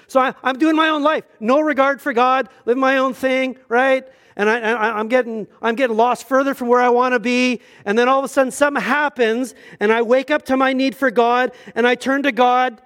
[0.09, 3.57] so I, am doing my own life, no regard for God, live my own thing,
[3.69, 4.07] right?
[4.37, 7.61] And I, am getting, I'm getting lost further from where I want to be.
[7.87, 10.95] And then all of a sudden something happens, and I wake up to my need
[10.95, 12.83] for God, and I turn to God,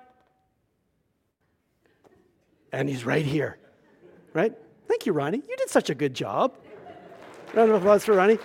[2.72, 3.59] and He's right here,
[4.33, 4.52] right?
[4.87, 5.42] Thank you, Ronnie.
[5.48, 6.56] You did such a good job.
[7.52, 8.38] Round of applause for Ronnie.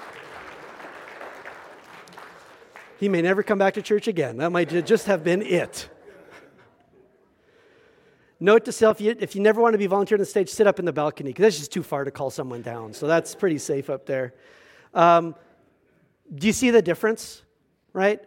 [2.99, 4.37] He may never come back to church again.
[4.37, 5.89] That might just have been it.
[8.39, 10.79] Note to self if you never want to be volunteered on the stage, sit up
[10.79, 12.93] in the balcony because that's just too far to call someone down.
[12.93, 14.33] So that's pretty safe up there.
[14.93, 15.35] Um,
[16.33, 17.43] do you see the difference?
[17.93, 18.19] Right?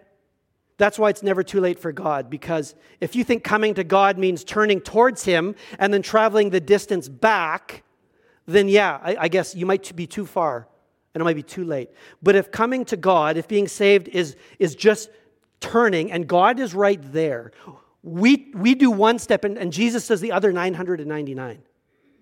[0.79, 4.17] That's why it's never too late for God because if you think coming to God
[4.17, 7.83] means turning towards Him and then traveling the distance back,
[8.47, 10.69] then yeah, I, I guess you might be too far
[11.13, 11.91] and it might be too late.
[12.23, 15.11] But if coming to God, if being saved is, is just
[15.61, 17.51] turning and God is right there,
[18.03, 21.63] we, we do one step and, and Jesus does the other 999.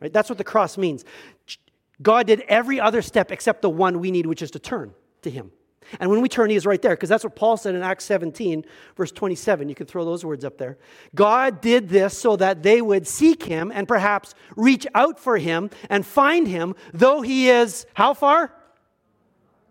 [0.00, 0.12] Right?
[0.12, 1.04] That's what the cross means.
[2.02, 5.30] God did every other step except the one we need, which is to turn to
[5.30, 5.52] Him.
[6.00, 8.04] And when we turn, He is right there, because that's what Paul said in Acts
[8.04, 8.64] 17,
[8.96, 9.68] verse 27.
[9.68, 10.78] You can throw those words up there.
[11.14, 15.70] God did this so that they would seek Him and perhaps reach out for Him
[15.88, 18.52] and find Him, though He is how far?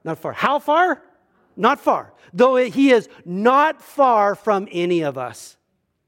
[0.04, 0.34] Not far.
[0.34, 1.04] How far?
[1.56, 2.14] Not far.
[2.34, 5.55] Though He is not far from any of us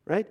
[0.08, 0.28] right?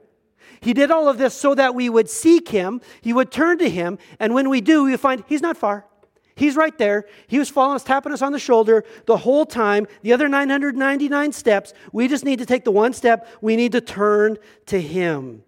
[0.61, 3.69] He did all of this so that we would seek him, he would turn to
[3.69, 5.87] him, and when we do, we find he's not far.
[6.35, 7.07] He's right there.
[7.29, 9.87] He was following us, tapping us on the shoulder the whole time.
[10.03, 13.27] The other 999 steps, we just need to take the one step.
[13.41, 14.37] We need to turn
[14.67, 15.45] to Him.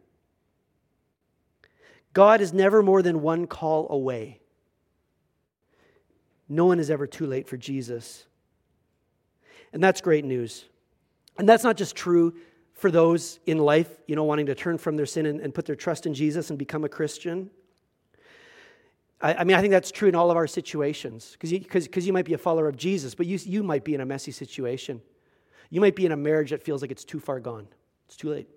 [2.15, 4.41] God is never more than one call away.
[6.49, 8.25] No one is ever too late for Jesus.
[9.75, 10.65] And that's great news.
[11.37, 12.35] And that's not just true
[12.79, 15.67] for those in life, you know, wanting to turn from their sin and, and put
[15.67, 17.51] their trust in Jesus and become a Christian.
[19.21, 21.89] I, I mean, I think that's true in all of our situations because you, cause,
[21.89, 24.07] cause you might be a follower of Jesus, but you, you might be in a
[24.07, 25.03] messy situation.
[25.71, 27.67] You might be in a marriage that feels like it's too far gone,
[28.07, 28.49] it's too late.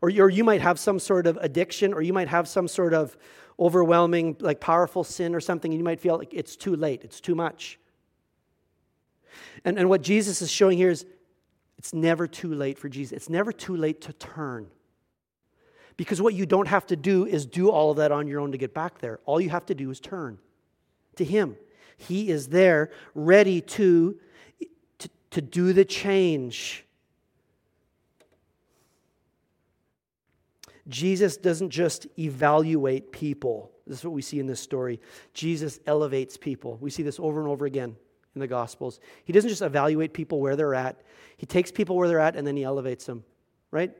[0.00, 2.94] Or, or you might have some sort of addiction, or you might have some sort
[2.94, 3.18] of
[3.60, 7.20] overwhelming, like powerful sin or something, and you might feel like it's too late, it's
[7.20, 7.78] too much.
[9.64, 11.04] And, and what Jesus is showing here is
[11.78, 13.16] it's never too late for Jesus.
[13.16, 14.66] It's never too late to turn.
[15.96, 18.52] Because what you don't have to do is do all of that on your own
[18.52, 19.20] to get back there.
[19.24, 20.38] All you have to do is turn
[21.16, 21.56] to Him.
[21.96, 24.18] He is there, ready to,
[24.98, 26.84] to, to do the change.
[30.88, 33.72] Jesus doesn't just evaluate people.
[33.86, 35.00] This is what we see in this story.
[35.34, 36.78] Jesus elevates people.
[36.80, 37.96] We see this over and over again
[38.38, 39.00] in the Gospels.
[39.24, 41.02] He doesn't just evaluate people where they're at,
[41.36, 43.24] he takes people where they're at and then he elevates them,
[43.70, 43.92] right?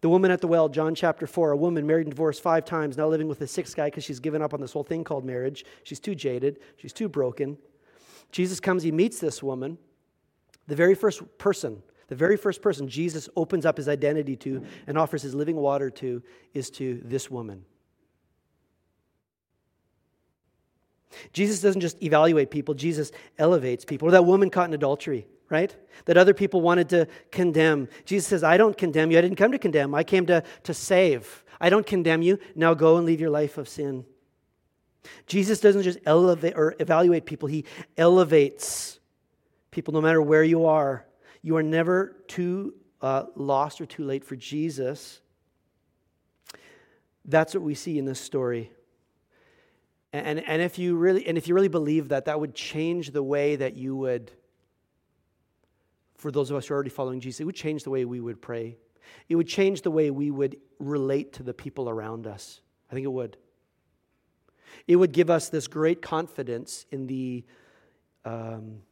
[0.00, 2.96] The woman at the well, John chapter 4, a woman married and divorced five times,
[2.96, 5.24] now living with a sixth guy because she's given up on this whole thing called
[5.24, 5.64] marriage.
[5.82, 7.56] She's too jaded, she's too broken.
[8.30, 9.78] Jesus comes, he meets this woman.
[10.66, 14.98] The very first person, the very first person Jesus opens up his identity to and
[14.98, 16.22] offers his living water to
[16.52, 17.64] is to this woman.
[21.32, 24.08] Jesus doesn't just evaluate people, Jesus elevates people.
[24.08, 25.74] Or that woman caught in adultery, right?
[26.06, 27.88] That other people wanted to condemn.
[28.04, 29.18] Jesus says, I don't condemn you.
[29.18, 31.44] I didn't come to condemn, I came to, to save.
[31.60, 32.38] I don't condemn you.
[32.54, 34.04] Now go and leave your life of sin.
[35.26, 37.64] Jesus doesn't just elevate or evaluate people, he
[37.96, 38.98] elevates
[39.70, 41.06] people no matter where you are.
[41.42, 45.20] You are never too uh, lost or too late for Jesus.
[47.26, 48.70] That's what we see in this story.
[50.14, 53.22] And, and, if you really, and if you really believe that, that would change the
[53.22, 54.30] way that you would,
[56.14, 58.20] for those of us who are already following Jesus, it would change the way we
[58.20, 58.76] would pray.
[59.28, 62.60] It would change the way we would relate to the people around us.
[62.92, 63.36] I think it would.
[64.86, 67.42] It would give us this great confidence in the
[68.24, 68.82] um,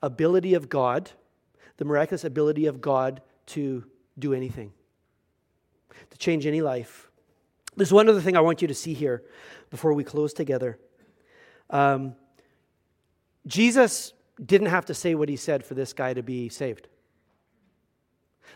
[0.00, 1.10] ability of God,
[1.76, 3.84] the miraculous ability of God to
[4.18, 4.72] do anything,
[6.08, 7.10] to change any life.
[7.76, 9.22] There's one other thing I want you to see here
[9.70, 10.78] before we close together.
[11.70, 12.14] Um,
[13.46, 14.12] Jesus
[14.44, 16.88] didn't have to say what he said for this guy to be saved.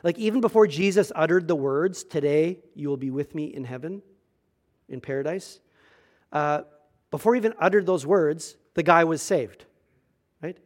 [0.03, 4.03] Like, even before Jesus uttered the words, Today you will be with me in heaven,
[4.89, 5.61] in paradise,
[6.33, 6.62] uh,
[7.11, 9.65] before he even uttered those words, the guy was saved.
[10.43, 10.59] Right?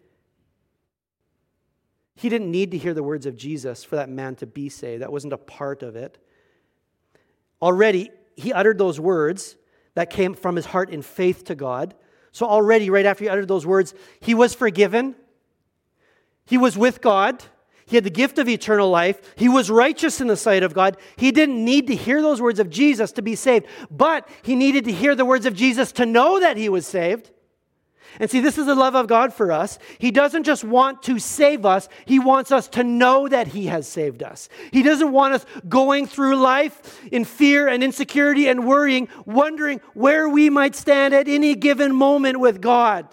[2.15, 5.03] He didn't need to hear the words of Jesus for that man to be saved.
[5.03, 6.17] That wasn't a part of it.
[7.61, 9.57] Already, he uttered those words
[9.95, 11.95] that came from his heart in faith to God.
[12.33, 15.17] So, already, right after he uttered those words, he was forgiven.
[16.47, 17.43] He was with God.
[17.87, 19.35] He had the gift of eternal life.
[19.37, 20.99] He was righteous in the sight of God.
[21.17, 24.85] He didn't need to hear those words of Jesus to be saved, but he needed
[24.85, 27.31] to hear the words of Jesus to know that he was saved.
[28.21, 29.79] And see, this is the love of God for us.
[29.99, 33.87] He doesn't just want to save us, He wants us to know that He has
[33.87, 34.49] saved us.
[34.73, 40.29] He doesn't want us going through life in fear and insecurity and worrying, wondering where
[40.29, 43.09] we might stand at any given moment with God.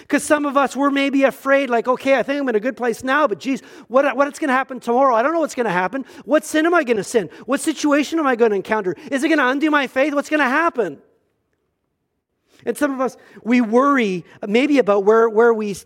[0.00, 2.76] Because some of us, we're maybe afraid, like, okay, I think I'm in a good
[2.76, 5.14] place now, but geez, what, what's going to happen tomorrow?
[5.14, 6.04] I don't know what's going to happen.
[6.24, 7.30] What sin am I going to sin?
[7.46, 8.96] What situation am I going to encounter?
[9.10, 10.14] Is it going to undo my faith?
[10.14, 11.00] What's going to happen?
[12.64, 15.76] And some of us, we worry maybe about where, where, we,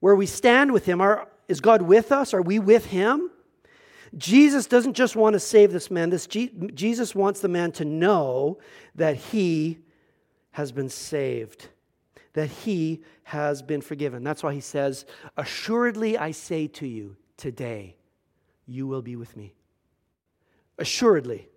[0.00, 1.00] where we stand with Him.
[1.00, 2.34] Are, is God with us?
[2.34, 3.30] Are we with Him?
[4.16, 6.10] Jesus doesn't just want to save this man.
[6.10, 8.58] This Jesus wants the man to know
[8.94, 9.78] that he
[10.50, 11.68] has been saved
[12.34, 14.24] that he has been forgiven.
[14.24, 15.04] That's why he says,
[15.36, 17.96] Assuredly I say to you, today
[18.66, 19.54] you will be with me.
[20.78, 21.48] Assuredly.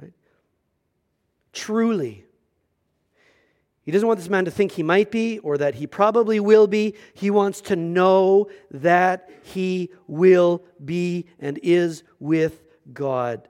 [0.00, 0.12] Right?
[1.52, 2.24] Truly.
[3.82, 6.66] He doesn't want this man to think he might be or that he probably will
[6.66, 6.94] be.
[7.14, 12.62] He wants to know that he will be and is with
[12.92, 13.48] God.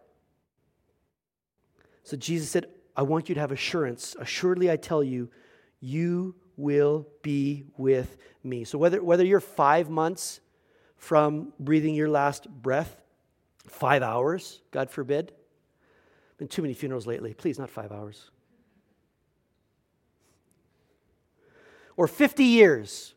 [2.05, 2.67] So Jesus said,
[2.97, 4.17] I want you to have assurance.
[4.19, 5.31] Assuredly, I tell you,
[5.81, 8.65] you will be with me.
[8.65, 10.41] So, whether, whether you're five months
[10.97, 13.01] from breathing your last breath,
[13.67, 15.33] five hours, God forbid,
[16.37, 17.33] been too many funerals lately.
[17.33, 18.31] Please, not five hours.
[22.01, 23.13] Or 50 years,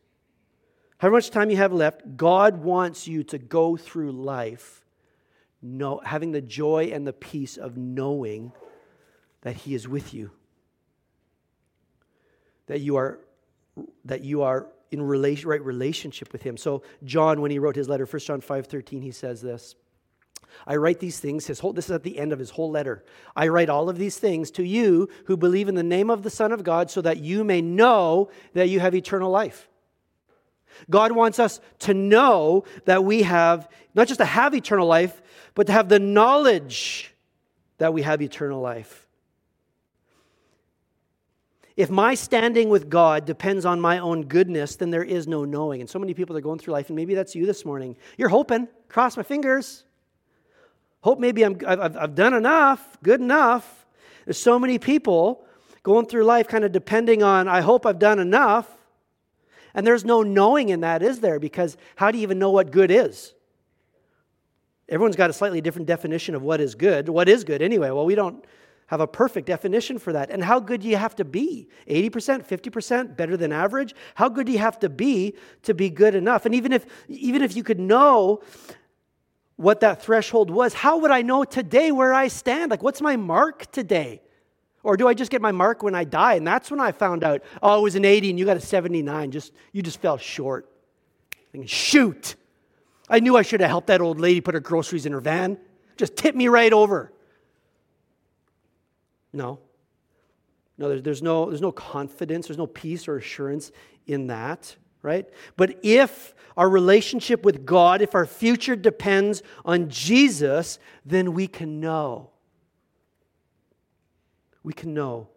[0.97, 4.83] however much time you have left, God wants you to go through life
[5.61, 8.51] know, having the joy and the peace of knowing
[9.43, 10.31] that He is with you.
[12.67, 13.19] That you are,
[14.03, 16.57] that you are in relation, right relationship with Him.
[16.57, 19.75] So John, when he wrote his letter, 1 John 5 13, he says this.
[20.65, 23.03] I write these things, his whole, this is at the end of his whole letter.
[23.35, 26.29] I write all of these things to you who believe in the name of the
[26.29, 29.69] Son of God so that you may know that you have eternal life.
[30.89, 35.21] God wants us to know that we have, not just to have eternal life,
[35.55, 37.13] but to have the knowledge
[37.77, 39.07] that we have eternal life.
[41.75, 45.81] If my standing with God depends on my own goodness, then there is no knowing.
[45.81, 47.97] And so many people are going through life, and maybe that's you this morning.
[48.17, 49.83] You're hoping, cross my fingers.
[51.03, 53.85] Hope maybe I'm, I've, I've done enough, good enough.
[54.23, 55.45] There's so many people
[55.83, 58.69] going through life kind of depending on, I hope I've done enough.
[59.73, 61.39] And there's no knowing in that, is there?
[61.39, 63.33] Because how do you even know what good is?
[64.87, 67.09] Everyone's got a slightly different definition of what is good.
[67.09, 67.89] What is good anyway?
[67.89, 68.45] Well, we don't
[68.87, 70.29] have a perfect definition for that.
[70.29, 71.67] And how good do you have to be?
[71.89, 73.93] 80%, 50%, better than average?
[74.15, 76.45] How good do you have to be to be good enough?
[76.45, 78.41] And even if even if you could know
[79.63, 82.69] what that threshold was, how would I know today where I stand?
[82.69, 84.21] Like what's my mark today?
[84.83, 86.33] Or do I just get my mark when I die?
[86.35, 88.61] And that's when I found out, oh, it was an 80 and you got a
[88.61, 89.31] 79.
[89.31, 90.69] Just you just fell short.
[91.51, 92.35] Thinking, shoot.
[93.09, 95.57] I knew I should have helped that old lady put her groceries in her van.
[95.95, 97.13] Just tip me right over.
[99.31, 99.59] No.
[100.77, 103.71] No, there's, there's, no, there's no confidence, there's no peace or assurance
[104.07, 105.29] in that, right?
[105.55, 111.79] But if our relationship with God, if our future depends on Jesus, then we can
[111.79, 112.31] know.
[114.63, 115.27] We can know.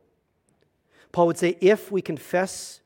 [1.13, 2.81] Paul would say, if we confess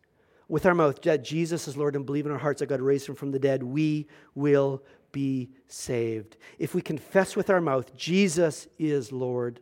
[0.49, 3.09] with our mouth that Jesus is Lord and believe in our hearts that God raised
[3.09, 6.37] him from the dead, we will be saved.
[6.59, 9.61] If we confess with our mouth Jesus is Lord,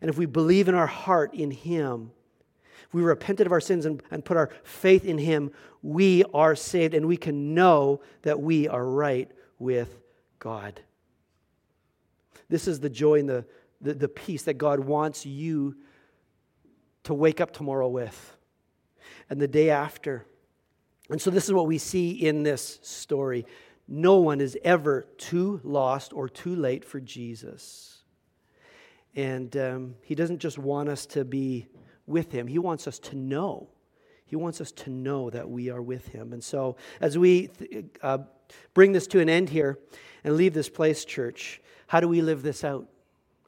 [0.00, 2.12] and if we believe in our heart in Him,
[2.92, 5.50] we repented of our sins and, and put our faith in Him,
[5.82, 10.00] we are saved and we can know that we are right with
[10.38, 10.80] God.
[12.48, 13.44] This is the joy and the,
[13.80, 15.76] the, the peace that God wants you
[17.04, 18.36] to wake up tomorrow with
[19.28, 20.26] and the day after.
[21.10, 23.46] And so, this is what we see in this story.
[23.86, 27.98] No one is ever too lost or too late for Jesus.
[29.14, 31.66] And um, He doesn't just want us to be
[32.08, 33.68] with Him, He wants us to know.
[34.24, 36.32] He wants us to know that we are with Him.
[36.32, 38.18] And so, as we th- uh,
[38.74, 39.78] bring this to an end here
[40.24, 42.86] and leave this place, church, how do we live this out?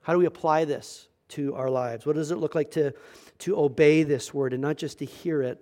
[0.03, 2.07] How do we apply this to our lives?
[2.07, 2.95] What does it look like to,
[3.41, 5.61] to obey this word and not just to hear it?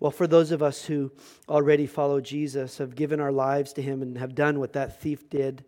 [0.00, 1.12] Well, for those of us who
[1.48, 5.30] already follow Jesus, have given our lives to Him, and have done what that thief
[5.30, 5.64] did,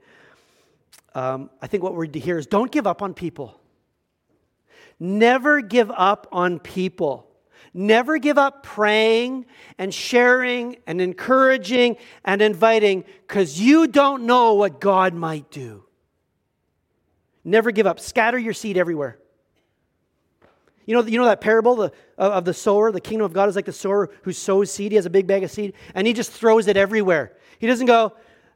[1.15, 3.61] um, I think what we're to hear is don't give up on people.
[4.99, 7.31] Never give up on people.
[7.73, 9.47] Never give up praying
[9.79, 15.85] and sharing and encouraging and inviting because you don't know what God might do.
[17.43, 17.99] Never give up.
[17.99, 19.19] Scatter your seed everywhere.
[20.87, 22.93] You know, you know that parable of the sower?
[22.93, 24.93] The kingdom of God is like the sower who sows seed.
[24.93, 27.37] He has a big bag of seed and he just throws it everywhere.
[27.59, 28.13] He doesn't go,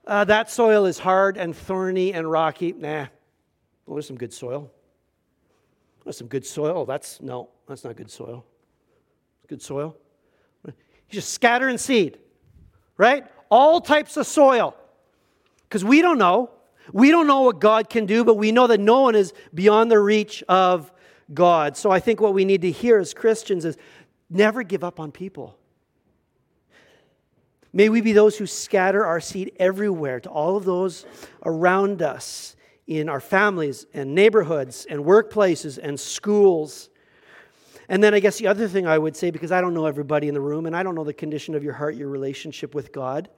[0.07, 2.72] uh, that soil is hard and thorny and rocky.
[2.72, 3.07] Nah,
[3.86, 4.70] well, there's some good soil.
[6.11, 6.86] Some good soil.
[6.86, 8.44] That's no, that's not good soil.
[9.46, 9.96] Good soil.
[10.66, 10.72] You
[11.11, 12.18] just scattering seed,
[12.96, 13.26] right?
[13.50, 14.76] All types of soil.
[15.62, 16.50] Because we don't know.
[16.92, 19.90] We don't know what God can do, but we know that no one is beyond
[19.90, 20.92] the reach of
[21.32, 21.76] God.
[21.76, 23.76] So I think what we need to hear as Christians is
[24.30, 25.56] never give up on people.
[27.72, 31.04] May we be those who scatter our seed everywhere to all of those
[31.44, 32.56] around us
[32.89, 36.89] in our families and neighborhoods and workplaces and schools.
[37.89, 40.26] And then I guess the other thing I would say, because I don't know everybody
[40.26, 42.91] in the room and I don't know the condition of your heart, your relationship with
[42.91, 43.28] God,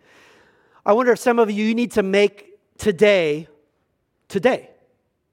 [0.87, 3.49] I wonder if some of you, you need to make today,
[4.29, 4.71] today.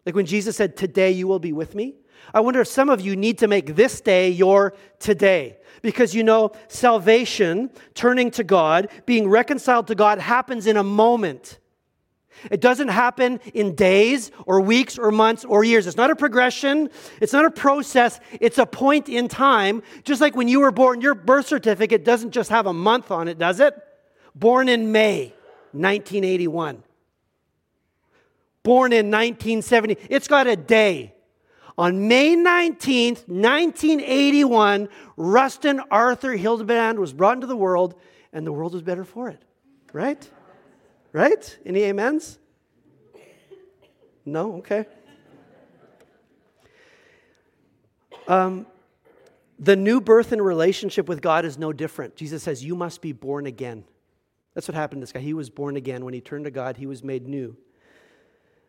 [0.05, 1.95] Like when Jesus said, Today you will be with me.
[2.33, 5.57] I wonder if some of you need to make this day your today.
[5.81, 11.59] Because you know, salvation, turning to God, being reconciled to God happens in a moment.
[12.49, 15.87] It doesn't happen in days or weeks or months or years.
[15.87, 16.89] It's not a progression,
[17.21, 19.83] it's not a process, it's a point in time.
[20.03, 23.27] Just like when you were born, your birth certificate doesn't just have a month on
[23.27, 23.73] it, does it?
[24.35, 25.33] Born in May
[25.71, 26.83] 1981.
[28.63, 29.97] Born in 1970.
[30.09, 31.13] It's got a day.
[31.77, 37.93] On May 19th, 1981, Rustin Arthur Hildebrand was brought into the world,
[38.33, 39.41] and the world was better for it.
[39.93, 40.27] Right?
[41.17, 41.57] Right?
[41.65, 42.37] Any amens?
[44.23, 44.57] No?
[44.57, 44.85] Okay.
[48.27, 48.67] Um,
[49.57, 52.15] the new birth in relationship with God is no different.
[52.15, 53.83] Jesus says, You must be born again.
[54.53, 55.21] That's what happened to this guy.
[55.21, 56.05] He was born again.
[56.05, 57.57] When he turned to God, he was made new.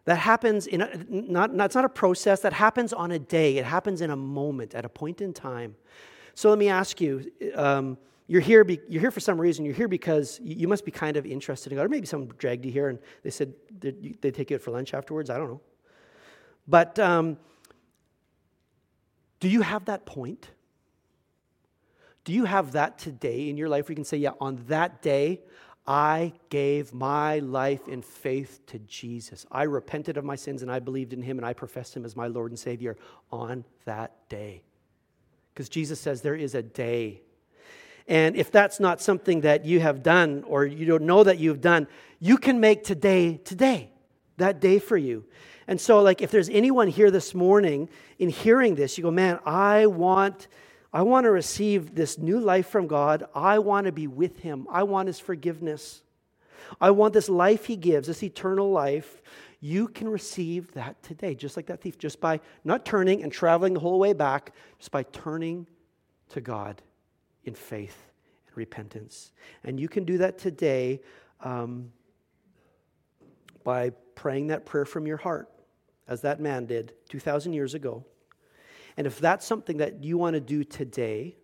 [0.07, 3.59] That happens in a, not, not, it's not a process, that happens on a day.
[3.59, 5.77] It happens in a moment, at a point in time.
[6.35, 7.99] So let me ask you um,
[8.29, 9.65] you're, here be, you're here for some reason.
[9.65, 11.87] You're here because you must be kind of interested in God.
[11.87, 14.93] Or maybe someone dragged you here and they said they'd, take you out for lunch
[14.93, 15.31] afterwards.
[15.31, 15.61] I don't know.
[16.69, 17.39] But um,
[19.41, 20.51] do you have that point?
[22.25, 25.01] Do you have that today in your life where you can say, yeah, on that
[25.01, 25.41] day,
[25.87, 29.47] I gave my life in faith to Jesus.
[29.51, 32.15] I repented of my sins and I believed in him and I professed him as
[32.15, 32.99] my Lord and Savior
[33.33, 34.65] on that day.
[35.55, 37.23] Because Jesus says there is a day.
[38.09, 41.61] And if that's not something that you have done or you don't know that you've
[41.61, 41.87] done,
[42.19, 43.93] you can make today today.
[44.39, 45.25] that day for you.
[45.67, 49.39] And so, like, if there's anyone here this morning in hearing this, you go, man,
[49.45, 50.49] I want.
[50.91, 53.25] I want to receive this new life from God.
[53.35, 54.67] I want to be with Him.
[54.71, 56.01] I want His forgiveness.
[56.81, 59.21] I want this life He gives, this eternal life.
[59.61, 63.75] You can receive that today, just like that thief, just by not turning and traveling
[63.75, 65.67] the whole way back, just by turning
[66.31, 66.81] to God
[67.45, 67.97] in faith
[68.47, 69.33] and repentance.
[69.65, 71.01] And you can do that today
[71.41, 71.93] um,
[73.65, 75.49] by praying that prayer from your heart
[76.09, 78.05] as that man did 2,000 years ago.
[78.97, 81.37] And if that's something that you want to do today,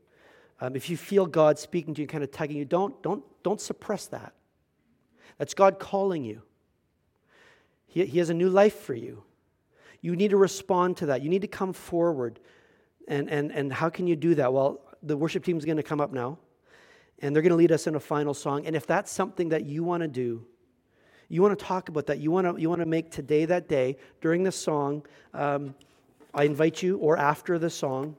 [0.61, 3.23] um, if you feel God speaking to you, and kind of tugging you, don't, don't,
[3.43, 4.33] don't suppress that.
[5.39, 6.43] That's God calling you.
[7.87, 9.23] He, he has a new life for you.
[10.01, 11.23] You need to respond to that.
[11.23, 12.41] You need to come forward.
[13.07, 14.53] And, and, and how can you do that?
[14.53, 16.39] Well, the worship team is going to come up now,
[17.21, 18.67] and they're going to lead us in a final song.
[18.67, 20.45] And if that's something that you want to do,
[21.29, 23.69] you want to talk about that, you want to, you want to make today that
[23.69, 25.75] day during the song, um,
[26.35, 28.17] I invite you, or after the song,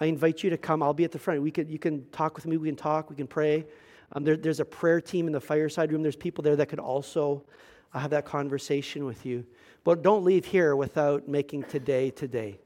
[0.00, 0.82] I invite you to come.
[0.82, 1.42] I'll be at the front.
[1.42, 3.66] We could, you can talk with me, we can talk, we can pray.
[4.12, 6.02] Um, there, there's a prayer team in the fireside room.
[6.02, 7.44] There's people there that could also
[7.92, 9.44] uh, have that conversation with you.
[9.84, 12.58] But don't leave here without making today today,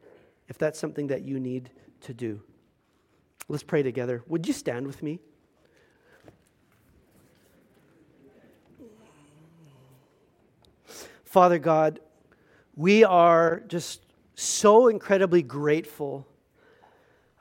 [0.49, 1.71] if that's something that you need
[2.03, 2.41] to do.
[3.49, 4.23] Let's pray together.
[4.29, 5.21] Would you stand with me?
[11.25, 12.01] Father God,
[12.77, 14.01] we are just
[14.37, 16.27] so incredibly grateful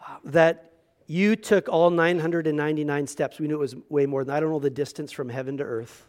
[0.02, 0.72] uh, that
[1.08, 3.40] you took all 999 steps.
[3.40, 5.64] We knew it was way more than I don't know the distance from heaven to
[5.64, 6.08] earth,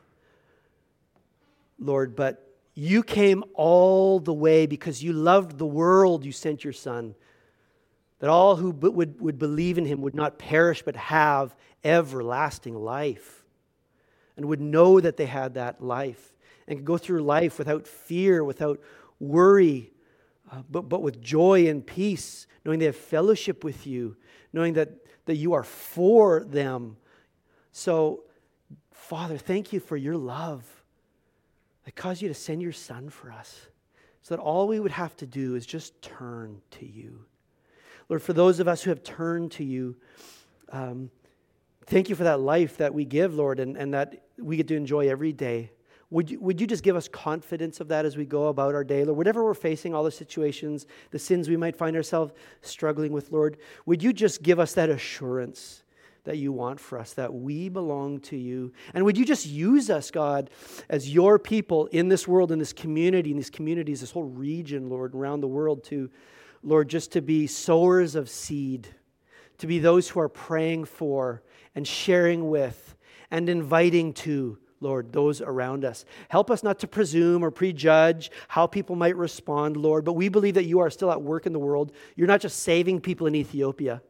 [1.78, 6.24] Lord, but you came all the way because you loved the world.
[6.24, 7.14] You sent your Son,
[8.24, 11.54] that all who would, would believe in him would not perish but have
[11.84, 13.44] everlasting life
[14.34, 16.32] and would know that they had that life
[16.66, 18.80] and could go through life without fear, without
[19.20, 19.92] worry,
[20.50, 24.16] uh, but, but with joy and peace, knowing they have fellowship with you,
[24.54, 24.88] knowing that,
[25.26, 26.96] that you are for them.
[27.72, 28.22] So,
[28.90, 30.64] Father, thank you for your love
[31.84, 33.66] that caused you to send your Son for us,
[34.22, 37.26] so that all we would have to do is just turn to you.
[38.08, 39.96] Lord, for those of us who have turned to you,
[40.70, 41.10] um,
[41.86, 44.76] thank you for that life that we give, Lord, and, and that we get to
[44.76, 45.70] enjoy every day.
[46.10, 48.84] Would you, would you just give us confidence of that as we go about our
[48.84, 49.16] day, Lord?
[49.16, 53.56] Whatever we're facing, all the situations, the sins we might find ourselves struggling with, Lord,
[53.86, 55.82] would you just give us that assurance
[56.24, 58.72] that you want for us, that we belong to you?
[58.94, 60.50] And would you just use us, God,
[60.88, 64.88] as your people in this world, in this community, in these communities, this whole region,
[64.88, 66.10] Lord, around the world, to,
[66.64, 68.88] Lord, just to be sowers of seed,
[69.58, 71.42] to be those who are praying for
[71.74, 72.96] and sharing with
[73.30, 76.04] and inviting to Lord, those around us.
[76.28, 80.54] Help us not to presume or prejudge how people might respond, Lord, but we believe
[80.54, 81.92] that you are still at work in the world.
[82.16, 84.02] You're not just saving people in Ethiopia,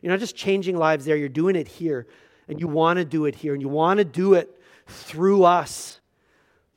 [0.00, 2.06] you're not just changing lives there, you're doing it here.
[2.48, 5.97] And you want to do it here, and you want to do it through us,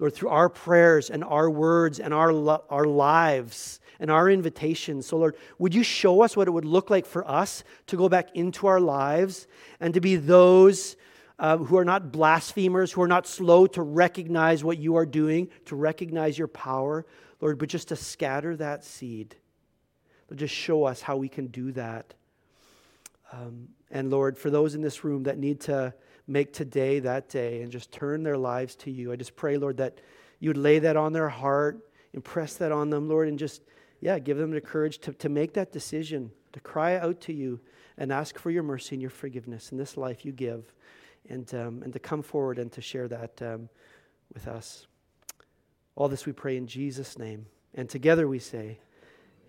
[0.01, 2.31] Lord, through our prayers and our words and our,
[2.71, 5.05] our lives and our invitations.
[5.05, 8.09] So, Lord, would you show us what it would look like for us to go
[8.09, 9.47] back into our lives
[9.79, 10.95] and to be those
[11.37, 15.49] uh, who are not blasphemers, who are not slow to recognize what you are doing,
[15.65, 17.05] to recognize your power,
[17.39, 19.35] Lord, but just to scatter that seed.
[20.31, 22.15] Lord, just show us how we can do that.
[23.31, 25.93] Um, and Lord, for those in this room that need to
[26.31, 29.77] make today that day and just turn their lives to you, I just pray, Lord,
[29.77, 29.99] that
[30.39, 31.79] you would lay that on their heart,
[32.13, 33.61] impress that on them, Lord, and just,
[33.99, 37.59] yeah, give them the courage to, to make that decision, to cry out to you
[37.97, 40.73] and ask for your mercy and your forgiveness in this life you give
[41.29, 43.69] and, um, and to come forward and to share that um,
[44.33, 44.87] with us.
[45.95, 47.45] All this we pray in Jesus' name.
[47.75, 48.79] And together we say,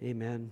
[0.03, 0.51] Amen.